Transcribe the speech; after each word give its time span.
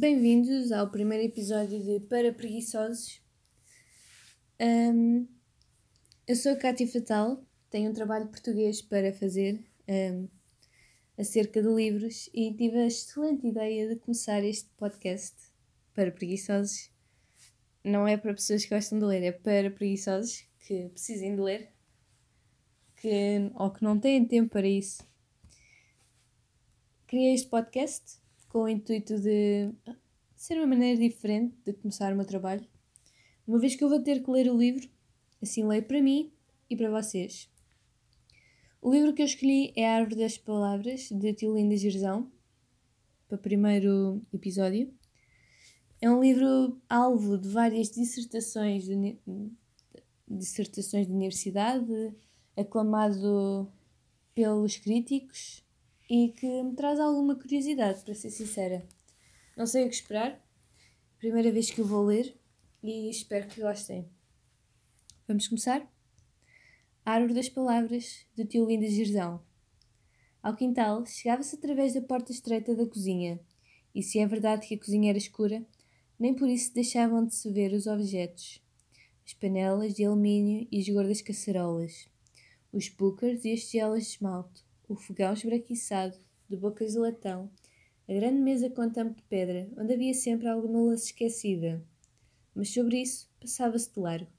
Bem-vindos 0.00 0.72
ao 0.72 0.88
primeiro 0.90 1.24
episódio 1.24 1.78
de 1.78 2.00
Para 2.00 2.32
Preguiçosos. 2.32 3.20
Um, 4.58 5.28
eu 6.26 6.34
sou 6.34 6.52
a 6.52 6.56
Cátia 6.56 6.88
Fatal, 6.88 7.44
tenho 7.68 7.90
um 7.90 7.92
trabalho 7.92 8.28
português 8.28 8.80
para 8.80 9.12
fazer 9.12 9.62
um, 9.86 10.26
acerca 11.18 11.60
de 11.60 11.68
livros 11.68 12.30
e 12.32 12.50
tive 12.54 12.78
a 12.78 12.86
excelente 12.86 13.46
ideia 13.46 13.90
de 13.90 13.96
começar 13.96 14.42
este 14.42 14.70
podcast 14.78 15.36
para 15.92 16.10
preguiçosos. 16.10 16.90
Não 17.84 18.08
é 18.08 18.16
para 18.16 18.32
pessoas 18.32 18.64
que 18.64 18.74
gostam 18.74 18.98
de 18.98 19.04
ler, 19.04 19.22
é 19.22 19.32
para 19.32 19.70
preguiçosos 19.70 20.46
que 20.60 20.88
precisem 20.88 21.36
de 21.36 21.42
ler 21.42 21.74
que, 22.96 23.50
ou 23.54 23.70
que 23.70 23.84
não 23.84 24.00
têm 24.00 24.24
tempo 24.24 24.48
para 24.48 24.66
isso. 24.66 25.06
Criei 27.06 27.34
este 27.34 27.50
podcast 27.50 28.19
com 28.50 28.64
o 28.64 28.68
intuito 28.68 29.18
de 29.18 29.72
ser 30.34 30.58
uma 30.58 30.66
maneira 30.66 31.00
diferente 31.00 31.54
de 31.64 31.72
começar 31.72 32.12
o 32.12 32.16
meu 32.16 32.26
trabalho, 32.26 32.66
uma 33.46 33.58
vez 33.58 33.76
que 33.76 33.82
eu 33.82 33.88
vou 33.88 34.02
ter 34.02 34.22
que 34.22 34.30
ler 34.30 34.50
o 34.50 34.58
livro, 34.58 34.88
assim 35.40 35.64
leio 35.64 35.84
para 35.84 36.02
mim 36.02 36.32
e 36.68 36.76
para 36.76 36.90
vocês. 36.90 37.48
O 38.82 38.92
livro 38.92 39.14
que 39.14 39.22
eu 39.22 39.26
escolhi 39.26 39.72
é 39.76 39.88
A 39.88 39.96
Árvore 39.96 40.20
das 40.20 40.36
Palavras, 40.36 41.10
de 41.10 41.32
Tiolinda 41.32 41.76
Gerzão, 41.76 42.30
para 43.28 43.36
o 43.36 43.38
primeiro 43.38 44.20
episódio. 44.32 44.92
É 46.00 46.10
um 46.10 46.20
livro 46.20 46.80
alvo 46.88 47.38
de 47.38 47.48
várias 47.48 47.90
dissertações 47.90 48.84
de, 48.84 49.16
dissertações 50.26 51.06
de 51.06 51.12
universidade, 51.12 52.14
aclamado 52.56 53.70
pelos 54.34 54.76
críticos 54.76 55.62
e 56.10 56.32
que 56.32 56.62
me 56.64 56.74
traz 56.74 56.98
alguma 56.98 57.36
curiosidade, 57.36 58.02
para 58.02 58.16
ser 58.16 58.30
sincera. 58.30 58.84
Não 59.56 59.64
sei 59.64 59.84
o 59.84 59.88
que 59.88 59.94
esperar, 59.94 60.44
primeira 61.20 61.52
vez 61.52 61.70
que 61.70 61.80
o 61.80 61.84
vou 61.84 62.04
ler 62.04 62.36
e 62.82 63.08
espero 63.08 63.46
que 63.46 63.60
gostem. 63.60 64.10
Vamos 65.28 65.46
começar? 65.46 65.88
A 67.06 67.12
Árvore 67.12 67.34
das 67.34 67.48
Palavras, 67.48 68.26
do 68.36 68.44
tio 68.44 68.66
Linda 68.66 68.88
Girzão. 68.88 69.40
Ao 70.42 70.56
quintal 70.56 71.06
chegava-se 71.06 71.54
através 71.54 71.94
da 71.94 72.00
porta 72.00 72.32
estreita 72.32 72.74
da 72.74 72.86
cozinha, 72.86 73.38
e 73.94 74.02
se 74.02 74.18
é 74.18 74.26
verdade 74.26 74.66
que 74.66 74.74
a 74.74 74.78
cozinha 74.78 75.10
era 75.10 75.18
escura, 75.18 75.64
nem 76.18 76.34
por 76.34 76.48
isso 76.48 76.74
deixavam 76.74 77.24
de 77.24 77.36
se 77.36 77.52
ver 77.52 77.72
os 77.72 77.86
objetos. 77.86 78.60
As 79.24 79.32
panelas 79.34 79.94
de 79.94 80.04
alumínio 80.04 80.66
e 80.72 80.80
as 80.80 80.88
gordas 80.88 81.22
caçarolas, 81.22 82.08
os 82.72 82.88
púcaros 82.88 83.44
e 83.44 83.52
as 83.52 83.60
tigelas 83.60 84.02
de 84.02 84.08
esmalte, 84.14 84.64
o 84.92 84.96
fogão 84.96 85.32
esbraquiçado, 85.32 86.18
de 86.48 86.56
bocas 86.56 86.92
de 86.92 86.98
latão, 86.98 87.48
a 88.08 88.12
grande 88.12 88.40
mesa 88.40 88.68
com 88.68 88.90
tampo 88.90 89.14
de 89.14 89.22
pedra, 89.22 89.70
onde 89.78 89.94
havia 89.94 90.12
sempre 90.12 90.48
alguma 90.48 90.80
louça 90.80 91.04
esquecida. 91.04 91.80
Mas 92.52 92.70
sobre 92.70 93.00
isso 93.00 93.30
passava-se 93.40 93.94
de 93.94 94.00
largo, 94.00 94.32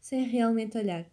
sem 0.00 0.24
realmente 0.24 0.78
olhar. 0.78 1.06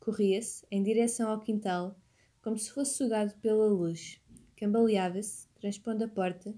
Corria-se 0.00 0.66
em 0.68 0.82
direção 0.82 1.30
ao 1.30 1.38
quintal, 1.38 1.96
como 2.42 2.58
se 2.58 2.72
fosse 2.72 2.96
sugado 2.96 3.32
pela 3.40 3.68
luz. 3.68 4.20
Cambaleava-se, 4.56 5.46
transpondo 5.60 6.02
a 6.02 6.08
porta, 6.08 6.52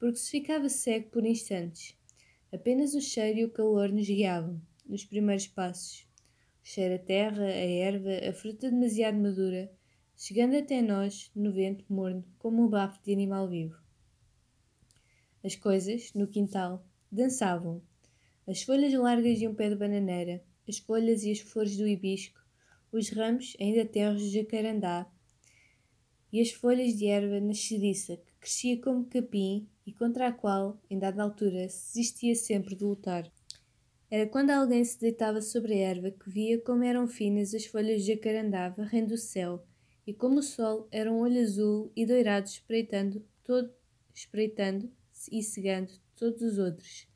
porque 0.00 0.16
se 0.16 0.32
ficava 0.32 0.68
cego 0.68 1.10
por 1.10 1.24
instantes. 1.24 1.96
Apenas 2.52 2.92
o 2.92 3.00
cheiro 3.00 3.38
e 3.38 3.44
o 3.44 3.52
calor 3.52 3.92
nos 3.92 4.08
guiavam, 4.08 4.60
nos 4.84 5.04
primeiros 5.04 5.46
passos. 5.46 6.08
O 6.64 6.68
cheiro 6.68 6.96
a 6.96 6.98
terra, 6.98 7.44
a 7.44 7.50
erva, 7.50 8.28
a 8.28 8.32
fruta 8.32 8.68
demasiado 8.68 9.16
madura, 9.16 9.70
chegando 10.16 10.56
até 10.56 10.80
nós 10.80 11.30
no 11.36 11.52
vento 11.52 11.84
morno 11.92 12.24
como 12.38 12.64
um 12.64 12.68
bafo 12.68 12.98
de 13.04 13.12
animal 13.12 13.46
vivo. 13.46 13.76
As 15.44 15.54
coisas, 15.54 16.12
no 16.14 16.26
quintal, 16.26 16.84
dançavam. 17.12 17.82
As 18.46 18.62
folhas 18.62 18.94
largas 18.94 19.38
de 19.38 19.46
um 19.46 19.54
pé 19.54 19.68
de 19.68 19.76
bananeira, 19.76 20.42
as 20.66 20.78
folhas 20.78 21.22
e 21.22 21.30
as 21.30 21.40
flores 21.40 21.76
do 21.76 21.86
hibisco, 21.86 22.40
os 22.90 23.10
ramos 23.10 23.54
ainda 23.60 23.84
terros 23.84 24.22
de 24.22 24.30
jacarandá 24.30 25.06
e 26.32 26.40
as 26.40 26.50
folhas 26.50 26.96
de 26.96 27.06
erva 27.06 27.38
nascediça 27.38 28.16
que 28.16 28.32
crescia 28.40 28.80
como 28.80 29.04
capim 29.04 29.68
e 29.86 29.92
contra 29.92 30.28
a 30.28 30.32
qual, 30.32 30.80
em 30.88 30.98
dada 30.98 31.22
altura, 31.22 31.68
se 31.68 31.94
desistia 31.94 32.34
sempre 32.34 32.74
de 32.74 32.84
lutar. 32.84 33.30
Era 34.10 34.26
quando 34.26 34.50
alguém 34.50 34.82
se 34.82 34.98
deitava 34.98 35.42
sobre 35.42 35.74
a 35.74 35.88
erva 35.88 36.10
que 36.10 36.30
via 36.30 36.58
como 36.60 36.84
eram 36.84 37.06
finas 37.06 37.54
as 37.54 37.66
folhas 37.66 38.02
de 38.02 38.14
jacarandá 38.14 38.70
varrendo 38.70 39.14
o 39.14 39.18
céu 39.18 39.62
e 40.06 40.14
como 40.14 40.38
o 40.38 40.42
sol 40.42 40.86
era 40.92 41.12
um 41.12 41.18
olho 41.18 41.40
azul 41.40 41.90
e 41.96 42.06
doirado 42.06 42.46
espreitando, 42.46 43.24
todo, 43.42 43.74
espreitando 44.14 44.90
e 45.32 45.42
cegando 45.42 45.92
todos 46.14 46.40
os 46.42 46.58
outros, 46.58 47.08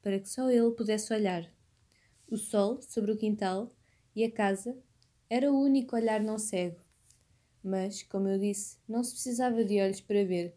para 0.00 0.18
que 0.18 0.28
só 0.28 0.50
ele 0.50 0.70
pudesse 0.70 1.12
olhar. 1.12 1.52
O 2.26 2.38
sol 2.38 2.80
sobre 2.80 3.12
o 3.12 3.16
quintal 3.18 3.70
e 4.16 4.24
a 4.24 4.30
casa 4.30 4.76
era 5.28 5.52
o 5.52 5.60
único 5.60 5.94
olhar 5.94 6.22
não 6.22 6.38
cego. 6.38 6.80
Mas, 7.62 8.02
como 8.02 8.28
eu 8.28 8.38
disse, 8.38 8.78
não 8.88 9.04
se 9.04 9.12
precisava 9.12 9.62
de 9.62 9.78
olhos 9.80 10.00
para 10.00 10.24
ver, 10.24 10.56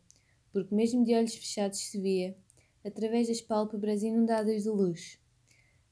porque 0.54 0.74
mesmo 0.74 1.04
de 1.04 1.14
olhos 1.14 1.36
fechados 1.36 1.80
se 1.80 2.00
via, 2.00 2.38
através 2.84 3.28
das 3.28 3.42
pálpebras 3.42 4.04
inundadas 4.04 4.64
de 4.64 4.70
luz. 4.70 5.20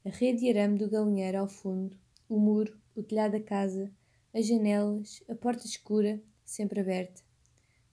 A 0.06 0.10
rede 0.10 0.40
de 0.40 0.50
arame 0.50 0.78
do 0.78 0.90
galinheiro 0.90 1.40
ao 1.40 1.50
fundo, 1.50 1.98
o 2.30 2.40
muro, 2.40 2.80
o 2.96 3.04
telhado 3.04 3.34
da 3.34 3.42
casa, 3.42 3.92
as 4.34 4.48
janelas, 4.48 5.24
a 5.30 5.36
porta 5.36 5.66
escura, 5.66 6.22
sempre 6.46 6.80
aberta. 6.80 7.22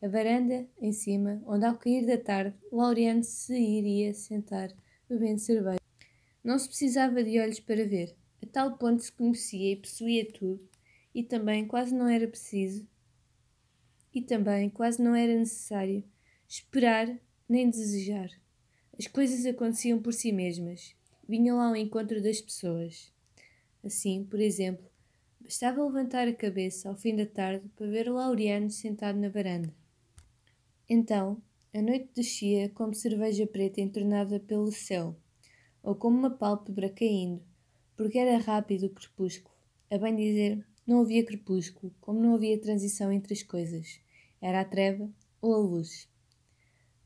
A 0.00 0.08
varanda, 0.08 0.68
em 0.80 0.92
cima, 0.92 1.42
onde 1.46 1.64
ao 1.64 1.76
cair 1.76 2.06
da 2.06 2.16
tarde 2.16 2.56
Laureano 2.70 3.24
se 3.24 3.58
iria 3.58 4.14
sentar, 4.14 4.72
bebendo 5.08 5.40
cerveja. 5.40 5.80
Não 6.42 6.58
se 6.58 6.68
precisava 6.68 7.22
de 7.22 7.40
olhos 7.40 7.58
para 7.58 7.84
ver, 7.84 8.14
a 8.42 8.46
tal 8.46 8.78
ponto 8.78 9.02
se 9.02 9.10
conhecia 9.10 9.72
e 9.72 9.76
possuía 9.76 10.30
tudo, 10.32 10.68
e 11.12 11.24
também 11.24 11.66
quase 11.66 11.94
não 11.94 12.08
era 12.08 12.28
preciso, 12.28 12.86
e 14.14 14.22
também 14.22 14.70
quase 14.70 15.02
não 15.02 15.14
era 15.14 15.36
necessário 15.36 16.04
esperar 16.48 17.18
nem 17.48 17.68
desejar. 17.68 18.30
As 18.96 19.06
coisas 19.06 19.44
aconteciam 19.46 20.00
por 20.00 20.12
si 20.12 20.32
mesmas, 20.32 20.94
vinham 21.28 21.60
ao 21.60 21.76
encontro 21.76 22.22
das 22.22 22.40
pessoas. 22.40 23.12
Assim, 23.82 24.24
por 24.24 24.40
exemplo, 24.40 24.88
Bastava 25.48 25.82
levantar 25.82 26.28
a 26.28 26.34
cabeça 26.34 26.90
ao 26.90 26.94
fim 26.94 27.16
da 27.16 27.24
tarde 27.24 27.70
para 27.74 27.86
ver 27.86 28.06
o 28.06 28.16
Laureano 28.16 28.68
sentado 28.68 29.18
na 29.18 29.30
varanda. 29.30 29.74
Então, 30.86 31.40
a 31.72 31.80
noite 31.80 32.10
descia 32.14 32.68
como 32.68 32.94
cerveja 32.94 33.46
preta 33.46 33.80
entornada 33.80 34.38
pelo 34.38 34.70
céu, 34.70 35.16
ou 35.82 35.94
como 35.94 36.18
uma 36.18 36.28
pálpebra 36.28 36.90
caindo, 36.90 37.42
porque 37.96 38.18
era 38.18 38.36
rápido 38.36 38.88
o 38.88 38.90
crepúsculo. 38.90 39.54
A 39.90 39.96
bem 39.96 40.14
dizer, 40.16 40.66
não 40.86 41.00
havia 41.00 41.24
crepúsculo, 41.24 41.94
como 41.98 42.20
não 42.20 42.34
havia 42.34 42.60
transição 42.60 43.10
entre 43.10 43.32
as 43.32 43.42
coisas. 43.42 44.02
Era 44.42 44.60
a 44.60 44.66
treva 44.66 45.10
ou 45.40 45.54
a 45.54 45.58
luz. 45.58 46.10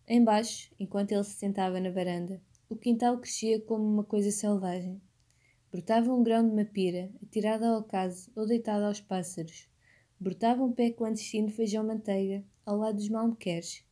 Embaixo, 0.08 0.74
enquanto 0.80 1.12
ele 1.12 1.22
se 1.22 1.36
sentava 1.36 1.78
na 1.78 1.92
varanda, 1.92 2.42
o 2.68 2.74
quintal 2.74 3.20
crescia 3.20 3.60
como 3.60 3.84
uma 3.84 4.02
coisa 4.02 4.32
selvagem. 4.32 5.00
Brotava 5.72 6.12
um 6.12 6.22
grão 6.22 6.46
de 6.46 6.54
mapira, 6.54 7.10
atirado 7.22 7.64
ao 7.64 7.78
acaso 7.78 8.30
ou 8.36 8.46
deitado 8.46 8.84
aos 8.84 9.00
pássaros. 9.00 9.66
Brotava 10.20 10.62
um 10.62 10.70
pé 10.70 10.90
clandestino 10.90 11.48
de 11.48 11.54
feijão-manteiga, 11.54 12.44
ao 12.66 12.76
lado 12.76 12.96
dos 12.96 13.08
malmequeres. 13.08 13.82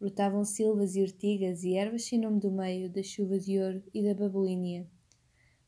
Brotavam 0.00 0.44
silvas 0.44 0.96
e 0.96 1.02
ortigas 1.02 1.62
e 1.62 1.74
ervas 1.76 2.02
sem 2.02 2.18
nome 2.18 2.40
do 2.40 2.50
meio, 2.50 2.90
da 2.90 3.00
chuva 3.00 3.38
de 3.38 3.60
ouro 3.60 3.80
e 3.94 4.02
da 4.02 4.12
babolínia. 4.12 4.90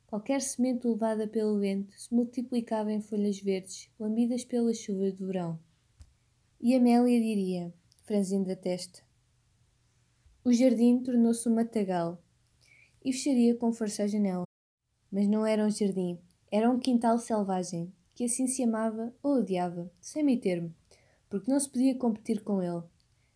Qualquer 0.08 0.40
semente 0.40 0.84
levada 0.88 1.28
pelo 1.28 1.60
vento 1.60 1.92
se 1.96 2.12
multiplicava 2.12 2.92
em 2.92 3.00
folhas 3.00 3.40
verdes, 3.40 3.88
lambidas 4.00 4.44
pela 4.44 4.74
chuva 4.74 5.12
do 5.12 5.28
verão. 5.28 5.60
E 6.60 6.74
Amélia 6.74 7.20
diria, 7.20 7.72
franzindo 8.02 8.50
a 8.50 8.56
testa: 8.56 9.00
O 10.44 10.52
jardim 10.52 11.04
tornou-se 11.04 11.48
um 11.48 11.54
matagal, 11.54 12.20
e 13.04 13.12
fecharia 13.12 13.54
com 13.54 13.72
força 13.72 14.02
a 14.02 14.06
janela. 14.08 14.51
Mas 15.12 15.28
não 15.28 15.44
era 15.44 15.66
um 15.66 15.70
jardim, 15.70 16.18
era 16.50 16.70
um 16.70 16.78
quintal 16.78 17.18
selvagem, 17.18 17.92
que 18.14 18.24
assim 18.24 18.46
se 18.46 18.62
amava 18.62 19.14
ou 19.22 19.40
odiava, 19.40 19.92
sem 20.00 20.24
meio 20.24 20.40
termo, 20.40 20.74
porque 21.28 21.50
não 21.50 21.60
se 21.60 21.68
podia 21.68 21.94
competir 21.94 22.42
com 22.42 22.62
ele. 22.62 22.82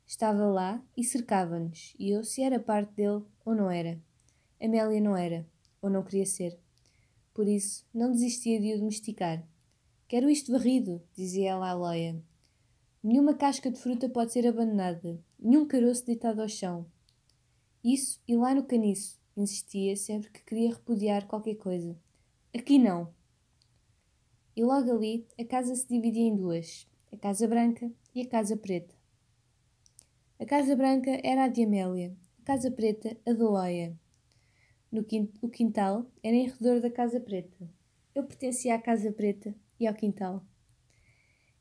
Estava 0.07 0.47
lá 0.47 0.83
e 0.97 1.05
cercava-nos, 1.05 1.95
e 1.99 2.11
eu 2.11 2.25
se 2.25 2.43
era 2.43 2.59
parte 2.59 2.95
dele 2.95 3.23
ou 3.45 3.55
não 3.55 3.71
era. 3.71 4.01
Amélia 4.59 5.01
não 5.03 5.15
era, 5.15 5.47
ou 5.83 5.91
não 5.91 6.03
queria 6.03 6.25
ser. 6.25 6.59
Por 7.35 7.47
isso, 7.47 7.87
não 7.93 8.11
desistia 8.11 8.59
de 8.59 8.73
o 8.73 8.79
domesticar. 8.79 9.47
Quero 10.09 10.31
isto 10.31 10.53
varrido, 10.53 11.03
dizia 11.15 11.51
ela 11.51 11.69
à 11.69 11.75
loia. 11.75 12.23
Nenhuma 13.03 13.35
casca 13.35 13.71
de 13.71 13.79
fruta 13.79 14.09
pode 14.09 14.33
ser 14.33 14.47
abandonada, 14.47 15.21
nenhum 15.39 15.67
caroço 15.67 16.07
deitado 16.07 16.41
ao 16.41 16.49
chão. 16.49 16.87
Isso 17.85 18.23
e 18.27 18.35
lá 18.35 18.55
no 18.55 18.65
caniço, 18.65 19.21
insistia 19.37 19.97
sempre 19.97 20.31
que 20.31 20.43
queria 20.43 20.71
repudiar 20.71 21.27
qualquer 21.27 21.57
coisa. 21.57 21.97
Aqui 22.55 22.79
não. 22.79 23.15
E 24.57 24.65
logo 24.65 24.91
ali 24.91 25.27
a 25.39 25.45
casa 25.45 25.75
se 25.75 25.87
dividia 25.87 26.23
em 26.23 26.35
duas: 26.35 26.89
a 27.13 27.17
Casa 27.17 27.47
Branca 27.47 27.93
e 28.15 28.23
a 28.23 28.29
Casa 28.29 28.57
Preta. 28.57 28.95
A 30.39 30.47
Casa 30.47 30.75
Branca 30.75 31.21
era 31.23 31.45
a 31.45 31.49
de 31.49 31.65
Amélia, 31.65 32.17
Casa 32.45 32.71
Preta, 32.71 33.17
a 33.27 33.33
Doloia. 33.33 33.99
No 34.91 35.05
o 35.43 35.49
quintal 35.49 36.07
era 36.23 36.35
em 36.35 36.49
redor 36.49 36.81
da 36.81 36.91
Casa 36.91 37.21
Preta. 37.21 37.69
Eu 38.15 38.25
pertencia 38.25 38.75
à 38.75 38.81
Casa 38.81 39.13
Preta 39.13 39.55
e 39.79 39.87
ao 39.87 39.95
quintal. 39.95 40.43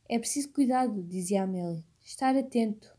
É 0.08 0.18
preciso 0.18 0.54
cuidado, 0.54 1.04
dizia 1.04 1.44
Amélia. 1.44 1.84
Estar 2.02 2.36
atento. 2.36 2.95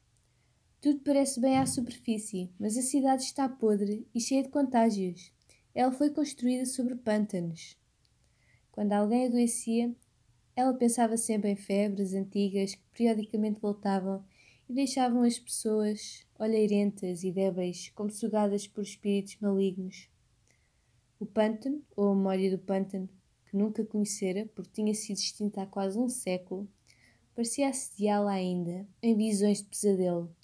Tudo 0.80 1.00
parece 1.00 1.40
bem 1.40 1.58
à 1.58 1.66
superfície, 1.66 2.50
mas 2.58 2.76
a 2.76 2.82
cidade 2.82 3.22
está 3.22 3.48
podre 3.48 4.06
e 4.14 4.20
cheia 4.20 4.42
de 4.42 4.50
contágios. 4.50 5.32
Ela 5.74 5.90
foi 5.90 6.10
construída 6.10 6.66
sobre 6.66 6.94
pântanos. 6.94 7.76
Quando 8.70 8.92
alguém 8.92 9.26
adoecia, 9.26 9.94
ela 10.54 10.74
pensava 10.74 11.16
sempre 11.16 11.50
em 11.50 11.56
febres 11.56 12.12
antigas 12.12 12.74
que 12.74 12.84
periodicamente 12.92 13.58
voltavam 13.58 14.22
e 14.68 14.72
deixavam 14.74 15.22
as 15.22 15.38
pessoas 15.38 16.26
olheirentas 16.38 17.24
e 17.24 17.32
débeis, 17.32 17.90
como 17.94 18.10
sugadas 18.10 18.68
por 18.68 18.82
espíritos 18.82 19.38
malignos. 19.40 20.10
O 21.18 21.24
pântano, 21.24 21.82
ou 21.96 22.12
a 22.12 22.14
memória 22.14 22.50
do 22.50 22.58
pântano, 22.58 23.08
que 23.46 23.56
nunca 23.56 23.84
conhecera 23.84 24.46
porque 24.54 24.72
tinha 24.74 24.94
sido 24.94 25.16
extinta 25.16 25.62
há 25.62 25.66
quase 25.66 25.98
um 25.98 26.08
século, 26.08 26.68
parecia 27.34 27.68
assediá-la 27.68 28.32
ainda, 28.32 28.86
em 29.02 29.16
visões 29.16 29.62
de 29.62 29.64
pesadelo, 29.64 30.35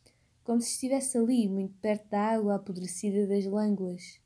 como 0.45 0.61
se 0.61 0.71
estivesse 0.71 1.17
ali, 1.17 1.49
muito 1.49 1.75
perto 1.81 2.09
da 2.09 2.21
água 2.21 2.57
apodrecida 2.57 3.27
das 3.27 3.45
lânguas. 3.47 4.21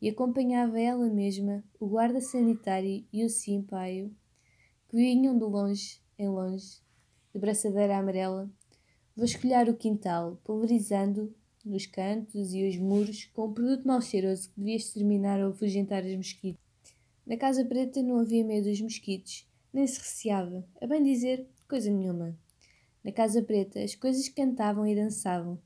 E 0.00 0.08
acompanhava 0.08 0.80
ela 0.80 1.08
mesma 1.08 1.64
o 1.78 1.86
guarda 1.86 2.20
sanitário 2.20 3.04
e 3.12 3.24
o 3.24 3.28
simpaio, 3.28 4.14
que 4.88 4.96
vinham 4.96 5.36
de 5.36 5.44
longe 5.44 6.00
em 6.18 6.28
longe, 6.28 6.80
de 7.32 7.40
braçadeira 7.40 7.98
amarela, 7.98 8.50
vasculhar 9.16 9.68
o 9.68 9.76
quintal, 9.76 10.40
pulverizando 10.44 11.34
nos 11.64 11.86
cantos 11.86 12.54
e 12.54 12.66
os 12.68 12.76
muros 12.76 13.26
com 13.34 13.46
um 13.46 13.52
produto 13.52 13.86
mal 13.86 14.00
cheiroso 14.00 14.48
que 14.48 14.56
devia 14.56 14.76
exterminar 14.76 15.40
ou 15.40 15.50
afugentar 15.50 16.04
os 16.04 16.16
mosquitos. 16.16 16.62
Na 17.26 17.36
Casa 17.36 17.64
Preta 17.64 18.02
não 18.02 18.18
havia 18.18 18.44
medo 18.44 18.68
dos 18.68 18.80
mosquitos, 18.80 19.46
nem 19.72 19.86
se 19.86 19.98
receava, 19.98 20.64
a 20.80 20.86
bem 20.86 21.02
dizer, 21.02 21.46
coisa 21.68 21.90
nenhuma. 21.90 22.36
Na 23.02 23.10
Casa 23.10 23.42
Preta 23.42 23.82
as 23.82 23.94
coisas 23.94 24.28
cantavam 24.28 24.86
e 24.86 24.94
dançavam. 24.94 25.58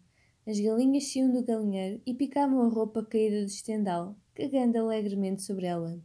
As 0.46 0.60
galinhas 0.60 1.12
saíam 1.12 1.32
do 1.32 1.42
galinheiro 1.42 2.00
e 2.06 2.14
picavam 2.14 2.62
a 2.62 2.68
roupa 2.68 3.04
caída 3.04 3.40
do 3.40 3.46
estendal, 3.46 4.16
cagando 4.34 4.78
alegremente 4.78 5.42
sobre 5.42 5.66
ela. 5.66 6.00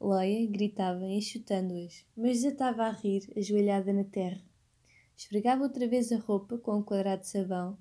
Loia 0.00 0.46
gritava, 0.46 1.04
enxutando-as, 1.04 2.06
mas 2.16 2.42
desatava 2.42 2.84
a 2.84 2.92
rir, 2.92 3.28
ajoelhada 3.36 3.92
na 3.92 4.04
terra. 4.04 4.40
Esfregava 5.16 5.64
outra 5.64 5.88
vez 5.88 6.12
a 6.12 6.16
roupa 6.16 6.56
com 6.58 6.76
um 6.76 6.82
quadrado 6.82 7.22
de 7.22 7.28
sabão 7.28 7.76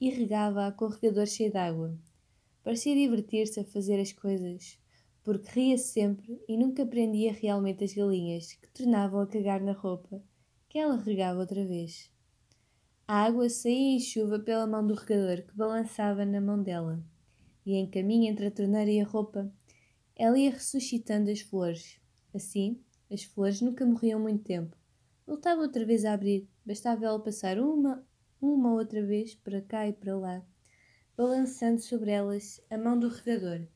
e 0.00 0.08
regava-a 0.08 0.70
com 0.70 0.84
o 0.84 0.88
regador 0.88 1.26
cheio 1.26 1.50
de 1.50 1.58
água. 1.58 1.98
Parecia 2.62 2.94
divertir-se 2.94 3.58
a 3.58 3.64
fazer 3.64 3.98
as 3.98 4.12
coisas, 4.12 4.78
porque 5.24 5.50
ria 5.50 5.78
sempre 5.78 6.40
e 6.46 6.56
nunca 6.56 6.86
prendia 6.86 7.32
realmente 7.32 7.82
as 7.82 7.92
galinhas, 7.92 8.52
que 8.52 8.68
tornavam 8.68 9.20
a 9.20 9.26
cagar 9.26 9.60
na 9.60 9.72
roupa, 9.72 10.22
que 10.68 10.78
ela 10.78 10.96
regava 10.96 11.40
outra 11.40 11.66
vez. 11.66 12.14
A 13.08 13.22
água 13.22 13.48
saía 13.48 13.94
em 13.94 14.00
chuva 14.00 14.40
pela 14.40 14.66
mão 14.66 14.84
do 14.84 14.94
regador 14.94 15.46
que 15.46 15.56
balançava 15.56 16.24
na 16.24 16.40
mão 16.40 16.60
dela, 16.60 17.00
e 17.64 17.74
em 17.74 17.88
caminho 17.88 18.28
entre 18.28 18.46
a 18.46 18.50
torneira 18.50 18.90
e 18.90 19.00
a 19.00 19.04
roupa, 19.04 19.48
ela 20.16 20.36
ia 20.36 20.50
ressuscitando 20.50 21.30
as 21.30 21.40
flores. 21.40 22.00
Assim, 22.34 22.82
as 23.08 23.22
flores 23.22 23.60
nunca 23.60 23.86
morriam 23.86 24.18
muito 24.18 24.42
tempo. 24.42 24.76
Voltava 25.24 25.62
outra 25.62 25.86
vez 25.86 26.04
a 26.04 26.14
abrir, 26.14 26.48
bastava 26.64 27.06
ela 27.06 27.22
passar 27.22 27.60
uma 27.60 28.04
uma 28.40 28.72
outra 28.72 29.04
vez 29.04 29.34
para 29.36 29.62
cá 29.62 29.88
e 29.88 29.92
para 29.92 30.16
lá, 30.16 30.44
balançando 31.16 31.80
sobre 31.80 32.10
elas 32.10 32.60
a 32.68 32.76
mão 32.76 32.98
do 32.98 33.08
regador 33.08 33.66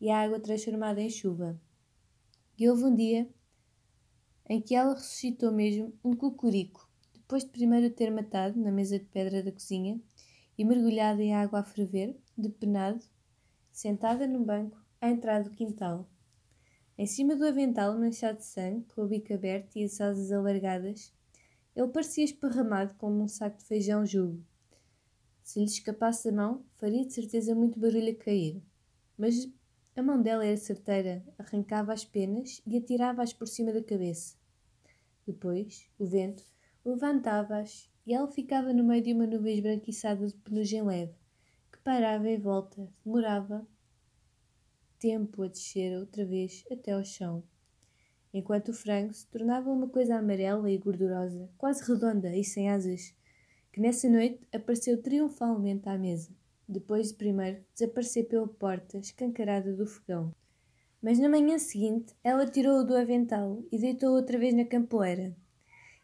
e 0.00 0.10
a 0.10 0.20
água 0.20 0.40
transformada 0.40 1.00
em 1.00 1.08
chuva. 1.08 1.58
E 2.58 2.68
houve 2.68 2.84
um 2.84 2.94
dia 2.94 3.28
em 4.48 4.60
que 4.60 4.74
ela 4.74 4.94
ressuscitou 4.94 5.52
mesmo 5.52 5.94
um 6.04 6.14
cucurico, 6.14 6.90
depois 7.32 7.44
de 7.44 7.50
primeiro 7.50 7.88
ter 7.88 8.10
matado 8.10 8.60
na 8.60 8.70
mesa 8.70 8.98
de 8.98 9.06
pedra 9.06 9.42
da 9.42 9.50
cozinha 9.50 9.98
e 10.58 10.66
mergulhado 10.66 11.22
em 11.22 11.34
água 11.34 11.60
a 11.60 11.64
ferver, 11.64 12.14
depenado, 12.36 13.02
sentada 13.70 14.26
num 14.26 14.44
banco 14.44 14.78
à 15.00 15.08
entrada 15.08 15.48
do 15.48 15.56
quintal. 15.56 16.06
Em 16.98 17.06
cima 17.06 17.34
do 17.34 17.46
avental 17.46 17.98
manchado 17.98 18.36
de 18.36 18.44
sangue, 18.44 18.84
com 18.94 19.00
o 19.00 19.08
bico 19.08 19.32
aberto 19.32 19.76
e 19.76 19.84
as 19.84 19.98
asas 19.98 20.30
alargadas, 20.30 21.10
ele 21.74 21.88
parecia 21.88 22.22
esparramado 22.22 22.94
como 22.96 23.22
um 23.22 23.28
saco 23.28 23.56
de 23.56 23.64
feijão 23.64 24.04
julgo. 24.04 24.44
Se 25.42 25.58
lhe 25.58 25.64
escapasse 25.64 26.28
a 26.28 26.32
mão, 26.32 26.62
faria 26.74 27.02
de 27.02 27.14
certeza 27.14 27.54
muito 27.54 27.80
barulho 27.80 28.10
a 28.10 28.14
cair. 28.14 28.62
Mas 29.16 29.48
a 29.96 30.02
mão 30.02 30.20
dela 30.20 30.44
era 30.44 30.58
certeira, 30.58 31.24
arrancava 31.38 31.94
as 31.94 32.04
penas 32.04 32.60
e 32.66 32.76
atirava-as 32.76 33.32
por 33.32 33.48
cima 33.48 33.72
da 33.72 33.82
cabeça. 33.82 34.36
Depois, 35.26 35.88
o 35.98 36.04
vento 36.04 36.44
levantava-as 36.84 37.90
e 38.06 38.14
ela 38.14 38.28
ficava 38.28 38.72
no 38.72 38.84
meio 38.84 39.02
de 39.02 39.12
uma 39.12 39.26
nuvem 39.26 39.54
esbranquiçada 39.54 40.26
de 40.26 40.34
penugem 40.34 40.82
leve, 40.82 41.14
que 41.72 41.78
parava 41.78 42.28
em 42.28 42.38
volta, 42.38 42.88
demorava 43.04 43.66
tempo 44.98 45.42
a 45.42 45.48
descer 45.48 45.98
outra 45.98 46.24
vez 46.24 46.64
até 46.70 46.92
ao 46.92 47.04
chão 47.04 47.44
enquanto 48.32 48.70
o 48.70 48.74
frango 48.74 49.12
se 49.12 49.26
tornava 49.26 49.70
uma 49.70 49.88
coisa 49.88 50.16
amarela 50.16 50.70
e 50.70 50.78
gordurosa, 50.78 51.50
quase 51.58 51.84
redonda 51.84 52.34
e 52.34 52.42
sem 52.42 52.70
asas, 52.70 53.14
que 53.70 53.80
nessa 53.80 54.08
noite 54.08 54.40
apareceu 54.52 55.00
triunfalmente 55.02 55.88
à 55.88 55.98
mesa, 55.98 56.30
depois 56.66 57.08
de 57.08 57.14
primeiro 57.14 57.62
desaparecer 57.74 58.26
pela 58.26 58.48
porta 58.48 58.98
escancarada 58.98 59.72
do 59.72 59.86
fogão. 59.86 60.34
Mas 61.02 61.18
na 61.18 61.28
manhã 61.28 61.58
seguinte 61.58 62.14
ela 62.22 62.46
tirou-o 62.46 62.84
do 62.84 62.96
avental 62.96 63.62
e 63.70 63.78
deitou-o 63.78 64.14
outra 64.14 64.38
vez 64.38 64.54
na 64.54 64.64
campoeira. 64.64 65.36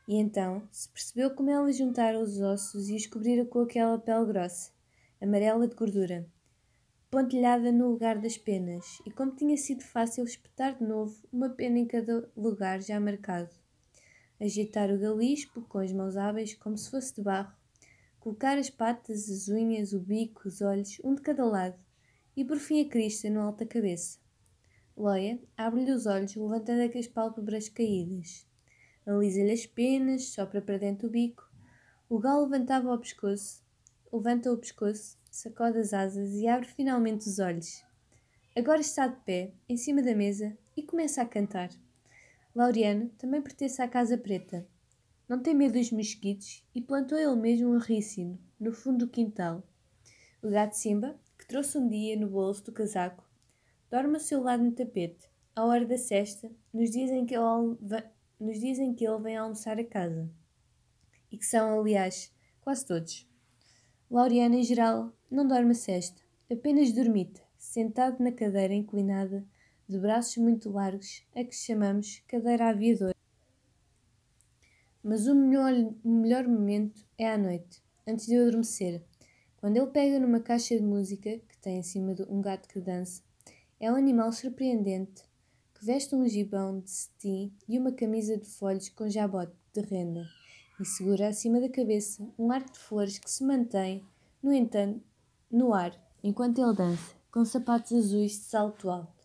E 0.08 0.16
então 0.16 0.66
se 0.72 0.88
percebeu 0.88 1.34
como 1.34 1.50
ela 1.50 1.70
juntara 1.70 2.18
os 2.18 2.40
ossos 2.40 2.88
e 2.88 2.96
os 2.96 3.06
cobrira 3.06 3.44
com 3.44 3.60
aquela 3.60 3.98
pele 3.98 4.24
grossa, 4.24 4.72
amarela 5.20 5.68
de 5.68 5.76
gordura, 5.76 6.26
pontilhada 7.10 7.70
no 7.70 7.90
lugar 7.90 8.18
das 8.18 8.38
penas, 8.38 9.02
e 9.04 9.10
como 9.10 9.36
tinha 9.36 9.54
sido 9.58 9.84
fácil 9.84 10.24
espetar 10.24 10.78
de 10.78 10.84
novo 10.84 11.14
uma 11.30 11.50
pena 11.50 11.78
em 11.78 11.84
cada 11.84 12.26
lugar 12.34 12.80
já 12.80 12.98
marcado. 12.98 13.54
Agitar 14.40 14.90
o 14.90 14.98
galispo 14.98 15.60
com 15.68 15.76
as 15.76 15.92
mãos 15.92 16.16
hábeis 16.16 16.54
como 16.54 16.78
se 16.78 16.90
fosse 16.90 17.14
de 17.14 17.20
barro, 17.20 17.52
colocar 18.18 18.56
as 18.56 18.70
patas, 18.70 19.28
as 19.28 19.50
unhas, 19.50 19.92
o 19.92 20.00
bico, 20.00 20.48
os 20.48 20.62
olhos, 20.62 20.98
um 21.04 21.14
de 21.14 21.20
cada 21.20 21.44
lado, 21.44 21.78
e 22.34 22.46
por 22.46 22.56
fim 22.56 22.80
a 22.80 22.88
crista 22.88 23.28
no 23.28 23.42
alto 23.42 23.58
da 23.58 23.66
cabeça. 23.66 24.18
Loia 24.96 25.38
abre-lhe 25.54 25.92
os 25.92 26.06
olhos, 26.06 26.34
levantando 26.34 26.80
aquelas 26.80 27.08
pálpebras 27.08 27.68
caídas. 27.68 28.47
Alisa-lhe 29.08 29.52
as 29.52 29.64
penas, 29.64 30.26
sopra 30.26 30.60
para 30.60 30.78
dentro 30.78 31.08
o 31.08 31.10
bico. 31.10 31.50
O 32.10 32.18
galo 32.18 32.44
levantava 32.44 32.92
o 32.92 32.98
pescoço, 32.98 33.64
levanta 34.12 34.52
o 34.52 34.58
pescoço 34.58 35.18
sacode 35.30 35.78
as 35.78 35.92
asas 35.92 36.34
e 36.34 36.48
abre 36.48 36.68
finalmente 36.68 37.28
os 37.28 37.38
olhos. 37.38 37.84
Agora 38.56 38.80
está 38.80 39.06
de 39.06 39.16
pé, 39.24 39.52
em 39.68 39.76
cima 39.76 40.02
da 40.02 40.14
mesa, 40.14 40.56
e 40.76 40.82
começa 40.82 41.22
a 41.22 41.26
cantar. 41.26 41.70
Laureano 42.54 43.08
também 43.10 43.40
pertence 43.40 43.80
à 43.80 43.86
Casa 43.86 44.18
Preta. 44.18 44.66
Não 45.28 45.40
tem 45.40 45.54
medo 45.54 45.74
dos 45.74 45.92
mosquitos 45.92 46.64
e 46.74 46.80
plantou 46.80 47.16
ele 47.16 47.36
mesmo 47.36 47.70
um 47.70 47.78
ricino, 47.78 48.38
no 48.58 48.72
fundo 48.72 49.06
do 49.06 49.12
quintal. 49.12 49.62
O 50.42 50.50
gato 50.50 50.74
Simba, 50.74 51.16
que 51.38 51.46
trouxe 51.46 51.78
um 51.78 51.88
dia 51.88 52.18
no 52.18 52.28
bolso 52.28 52.64
do 52.64 52.72
casaco, 52.72 53.24
dorme 53.90 54.14
ao 54.14 54.20
seu 54.20 54.42
lado 54.42 54.64
no 54.64 54.72
tapete, 54.72 55.30
à 55.54 55.64
hora 55.64 55.86
da 55.86 55.96
cesta, 55.96 56.50
nos 56.74 56.90
dias 56.90 57.10
em 57.10 57.24
que 57.26 57.34
ele, 57.34 57.76
nos 58.40 58.60
dias 58.60 58.78
em 58.78 58.94
que 58.94 59.06
ele 59.06 59.22
vem 59.22 59.36
almoçar 59.36 59.78
a 59.78 59.84
casa. 59.84 60.30
E 61.30 61.36
que 61.36 61.44
são, 61.44 61.80
aliás, 61.80 62.32
quase 62.60 62.86
todos. 62.86 63.28
Laureano, 64.10 64.54
em 64.54 64.62
geral, 64.62 65.12
não 65.30 65.46
dorme 65.46 65.72
a 65.72 65.74
cesta, 65.74 66.22
apenas 66.50 66.92
dormita, 66.92 67.42
sentado 67.58 68.22
na 68.22 68.32
cadeira 68.32 68.74
inclinada, 68.74 69.46
de 69.88 69.98
braços 69.98 70.36
muito 70.36 70.70
largos, 70.70 71.26
a 71.34 71.44
que 71.44 71.54
chamamos 71.54 72.22
cadeira 72.28 72.68
aviadora. 72.68 73.14
Mas 75.02 75.26
o 75.26 75.34
melhor, 75.34 75.72
o 76.04 76.08
melhor 76.10 76.46
momento 76.46 77.06
é 77.16 77.30
à 77.30 77.38
noite, 77.38 77.82
antes 78.06 78.26
de 78.26 78.34
eu 78.34 78.46
adormecer, 78.46 79.02
quando 79.56 79.76
ele 79.76 79.86
pega 79.88 80.20
numa 80.20 80.40
caixa 80.40 80.76
de 80.76 80.82
música 80.82 81.38
que 81.38 81.58
tem 81.58 81.78
em 81.78 81.82
cima 81.82 82.14
de 82.14 82.22
um 82.22 82.40
gato 82.40 82.68
que 82.68 82.80
dança. 82.80 83.22
É 83.80 83.90
um 83.90 83.96
animal 83.96 84.32
surpreendente 84.32 85.22
que 85.78 85.84
veste 85.84 86.12
um 86.12 86.26
gibão 86.26 86.80
de 86.80 86.90
cetim 86.90 87.52
e 87.68 87.78
uma 87.78 87.92
camisa 87.92 88.36
de 88.36 88.46
folhos 88.46 88.88
com 88.88 89.08
jabote 89.08 89.52
de 89.72 89.80
renda 89.80 90.26
e 90.80 90.84
segura 90.84 91.28
acima 91.28 91.60
da 91.60 91.68
cabeça 91.68 92.28
um 92.36 92.50
arco 92.50 92.72
de 92.72 92.78
flores 92.80 93.18
que 93.18 93.30
se 93.30 93.44
mantém, 93.44 94.04
no 94.42 94.52
entanto, 94.52 95.00
no 95.48 95.72
ar, 95.72 95.92
enquanto 96.20 96.60
ele 96.60 96.74
dança, 96.74 97.14
com 97.30 97.44
sapatos 97.44 97.92
azuis 97.92 98.32
de 98.32 98.38
salto 98.38 98.90
alto. 98.90 99.24